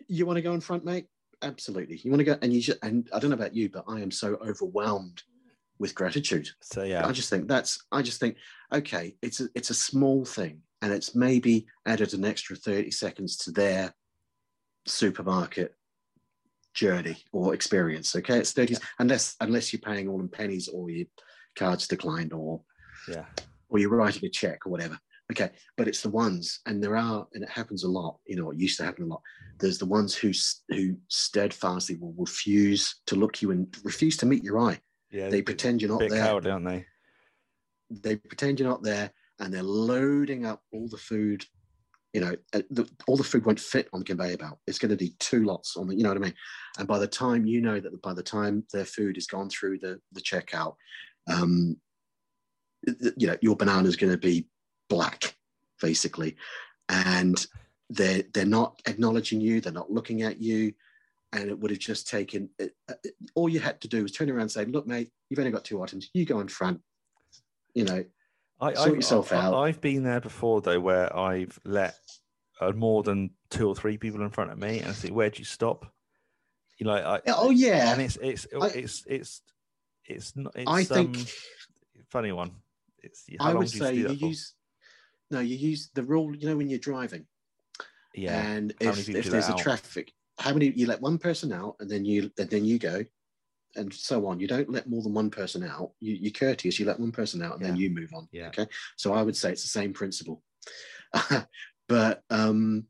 [0.08, 1.08] "You want to go in front, mate?
[1.42, 2.00] Absolutely.
[2.04, 4.02] You want to go?" And you just, and I don't know about you, but I
[4.02, 5.24] am so overwhelmed
[5.80, 6.50] with gratitude.
[6.62, 7.86] So yeah, I just think that's.
[7.92, 8.38] I just think,
[8.74, 13.38] okay, it's a it's a small thing, and it's maybe added an extra thirty seconds
[13.38, 13.94] to their
[14.86, 15.76] supermarket
[16.74, 18.16] journey or experience.
[18.16, 21.08] Okay, it's thirty unless unless you're paying all in pennies or your
[21.58, 22.62] cards declined or
[23.08, 23.26] yeah,
[23.70, 24.98] or you're writing a check or whatever.
[25.30, 28.18] Okay, but it's the ones, and there are, and it happens a lot.
[28.26, 29.22] You know, it used to happen a lot.
[29.60, 30.32] There's the ones who
[30.70, 34.80] who steadfastly will refuse to look you and refuse to meet your eye.
[35.18, 35.30] Yeah.
[35.30, 36.86] They pretend you're not there cowardly, aren't they?
[37.90, 41.46] they pretend you're not there and they're loading up all the food
[42.14, 44.90] you know uh, the, all the food won't fit on the conveyor belt it's going
[44.90, 46.34] to be two lots on the you know what i mean
[46.80, 49.78] and by the time you know that by the time their food has gone through
[49.80, 50.76] the the checkout
[51.30, 51.76] um
[53.18, 54.48] you know your banana is going to be
[54.90, 55.36] black
[55.82, 56.36] basically
[56.90, 57.48] and
[57.90, 60.74] they're they're not acknowledging you they're not looking at you
[61.34, 62.94] and it would have just taken it, uh,
[63.36, 65.66] all you had to do was turn around and say look mate you've only got
[65.66, 66.82] two items you go in front
[67.74, 68.04] you know
[68.60, 69.54] I, Sort I've, yourself I, out.
[69.54, 71.96] I've been there before though, where I've let
[72.60, 75.30] uh, more than two or three people in front of me, and I think, "Where
[75.30, 75.86] do you stop?"
[76.80, 79.42] You know, I, oh yeah and it's it's I- it's it's
[80.06, 80.56] it's not.
[80.56, 81.26] It's, I think um,
[82.10, 82.52] funny one.
[83.04, 84.26] It's I would do you say you for?
[84.26, 84.54] use
[85.30, 86.36] no, you use the rule.
[86.36, 87.28] You know when you're driving,
[88.16, 89.60] yeah, and if, if there's a out?
[89.60, 93.04] traffic, how many you let one person out, and then you and then you go,
[93.76, 94.40] and so on.
[94.40, 95.92] You don't let more than one person out.
[96.00, 96.80] You, you're courteous.
[96.80, 98.28] You let one person out, and then you move on.
[98.32, 98.48] Yeah.
[98.48, 98.68] Okay.
[98.98, 100.44] So I would say it's the same principle,
[101.88, 102.86] but um,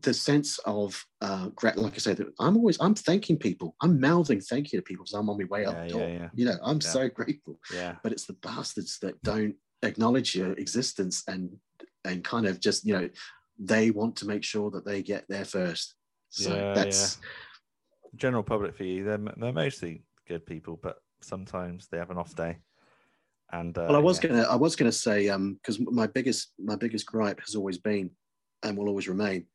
[0.00, 3.74] the sense of uh, like I say, that I'm always I'm thanking people.
[3.82, 6.08] I'm mouthing thank you to people because I'm on my way Yeah, up yeah, top.
[6.08, 6.28] yeah.
[6.34, 6.92] You know, I'm Yeah.
[6.92, 11.56] so grateful yeah, but it's the bastards that don't acknowledge your existence and
[12.04, 13.08] and kind of just you know
[13.58, 15.94] they want to make sure that they get there first
[16.30, 17.18] so Yeah, that's
[18.16, 22.34] general public for you, they're they're mostly good people, but sometimes they have an off
[22.34, 22.58] day.
[23.50, 24.28] And uh, well i was yeah.
[24.28, 28.10] gonna i was gonna say um because my biggest my biggest gripe has always been
[28.62, 29.46] and will always remain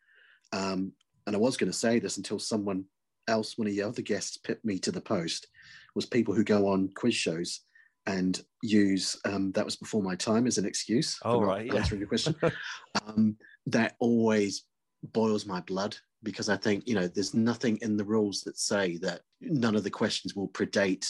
[0.51, 0.91] um
[1.28, 2.86] and i was gonna say this until someone
[3.28, 5.45] else one of the other guests pipped me to the post
[5.93, 7.61] was people who go on quiz shows
[8.07, 11.76] and use um that was before my time as an excuse Oh, for right, yeah.
[11.76, 12.36] answering the question
[13.05, 14.63] um, that always
[15.03, 18.97] boils my blood because I think you know there's nothing in the rules that say
[18.97, 21.05] that none of the questions will predate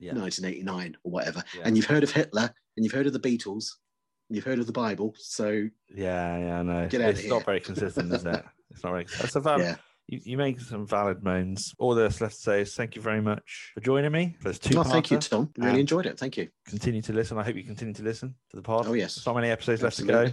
[0.00, 0.12] Yeah.
[0.14, 1.42] 1989 or whatever.
[1.56, 1.62] Yeah.
[1.64, 3.70] And you've heard of Hitler and you've heard of the Beatles
[4.28, 6.86] and you've heard of the Bible, so Yeah, yeah, no.
[6.88, 7.44] Get outta it's not here.
[7.44, 8.44] very consistent, is it?
[8.70, 9.06] It's not very.
[9.18, 9.62] That's a valid.
[9.64, 9.76] yeah.
[10.08, 11.74] You, you make some valid moans.
[11.78, 14.58] All that's left to say is thank you very much for joining me for this
[14.58, 15.50] two Well, thank you, Tom.
[15.56, 16.18] Really enjoyed it.
[16.18, 16.48] Thank you.
[16.66, 17.38] Continue to listen.
[17.38, 18.86] I hope you continue to listen to the pod.
[18.86, 19.14] Oh yes.
[19.14, 20.32] There's not many episodes left to go.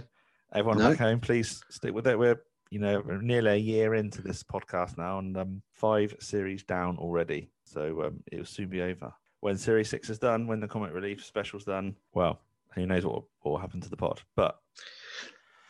[0.54, 0.90] Everyone No.
[0.90, 2.18] back home, please stick with it.
[2.18, 2.40] We're
[2.70, 7.50] you know nearly a year into this podcast now, and um, five series down already.
[7.64, 9.12] So um, it will soon be over.
[9.40, 12.40] When series six is done, when the comic relief special's done, well,
[12.74, 14.20] who knows what will, what will happen to the pod?
[14.34, 14.56] But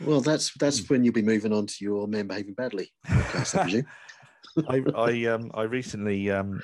[0.00, 0.94] Well, that's that's Hmm.
[0.94, 3.84] when you'll be moving on to your men behaving badly podcast.
[4.68, 6.62] I I um I recently um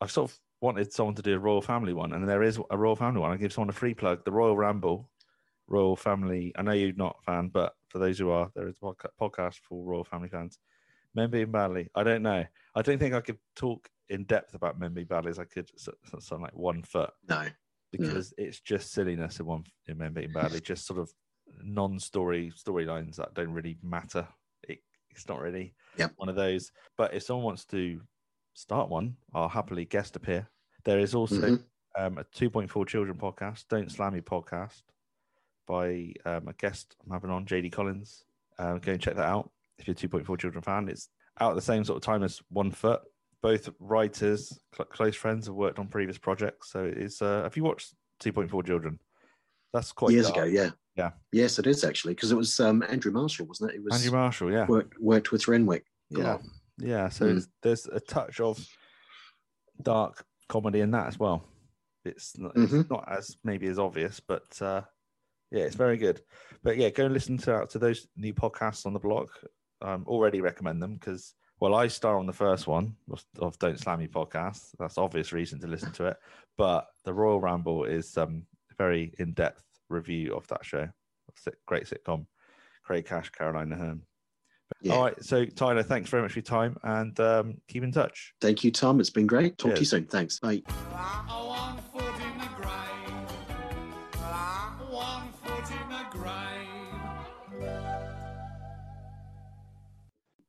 [0.00, 2.78] I've sort of wanted someone to do a royal family one, and there is a
[2.78, 3.32] royal family one.
[3.32, 4.24] I give someone a free plug.
[4.24, 5.10] The Royal Ramble,
[5.68, 6.52] Royal Family.
[6.56, 9.54] I know you're not a fan, but for those who are, there is a podcast
[9.66, 10.58] for Royal Family fans.
[11.14, 11.88] Men being badly.
[11.94, 12.44] I don't know.
[12.74, 15.70] I don't think I could talk in depth about men being badly as I could
[15.74, 17.46] s- s- something like one foot No.
[17.90, 20.60] because it's just silliness in one in men being badly.
[20.60, 21.10] Just sort of
[21.62, 24.28] non-story storylines that don't really matter.
[24.68, 24.80] It,
[25.10, 26.12] it's not really Yep.
[26.16, 26.70] one of those.
[26.98, 28.02] But if someone wants to
[28.52, 30.46] start one, I'll happily guest appear.
[30.84, 31.64] There is also Mhm.
[31.98, 34.82] um, a 2.4 Children podcast, Don't Slam Me podcast,
[35.66, 38.24] by um, a guest I'm having on, JD Collins.
[38.58, 40.88] Uh, go and check that out if you're a 2.4 Children fan.
[40.88, 41.08] It's
[41.40, 43.00] out at the same sort of time as One Foot.
[43.42, 46.70] Both writers, cl- close friends, have worked on previous projects.
[46.72, 47.20] So it is.
[47.20, 48.98] Uh, have you watched 2.4 Children?
[49.72, 50.36] That's quite Years dark.
[50.38, 50.70] ago, yeah.
[50.96, 51.10] Yeah.
[51.32, 53.76] Yes, it is actually, because it was um, Andrew Marshall, wasn't it?
[53.76, 54.66] It was Andrew Marshall, yeah.
[54.66, 55.84] worked, worked with Renwick.
[56.08, 56.38] Yeah,
[56.78, 57.10] yeah.
[57.10, 57.46] So Mm.
[57.62, 58.66] there's a touch of
[59.82, 61.44] dark comedy in that as well.
[62.06, 62.88] It's not, it's Mhm.
[62.90, 64.82] not as maybe as obvious, but uh,
[65.50, 66.20] yeah, it's very good.
[66.62, 69.28] But yeah, go and listen to to those new podcasts on the blog.
[69.82, 73.78] Um, already recommend them because well, I star on the first one of, of Don't
[73.78, 74.70] Slam Me podcast.
[74.78, 76.16] That's obvious reason to listen to it.
[76.56, 78.42] But the Royal Ramble is um,
[78.76, 80.88] very in depth review of that show,
[81.66, 82.26] great sitcom.
[82.84, 84.00] Craig Cash, Caroline Aherne.
[84.80, 84.94] Yeah.
[84.94, 88.32] All right, so Tyler, thanks very much for your time, and um, keep in touch.
[88.40, 89.00] Thank you, Tom.
[89.00, 89.58] It's been great.
[89.58, 90.06] Talk to you soon.
[90.06, 90.38] Thanks.
[90.40, 90.62] Bye.
[90.68, 91.42] I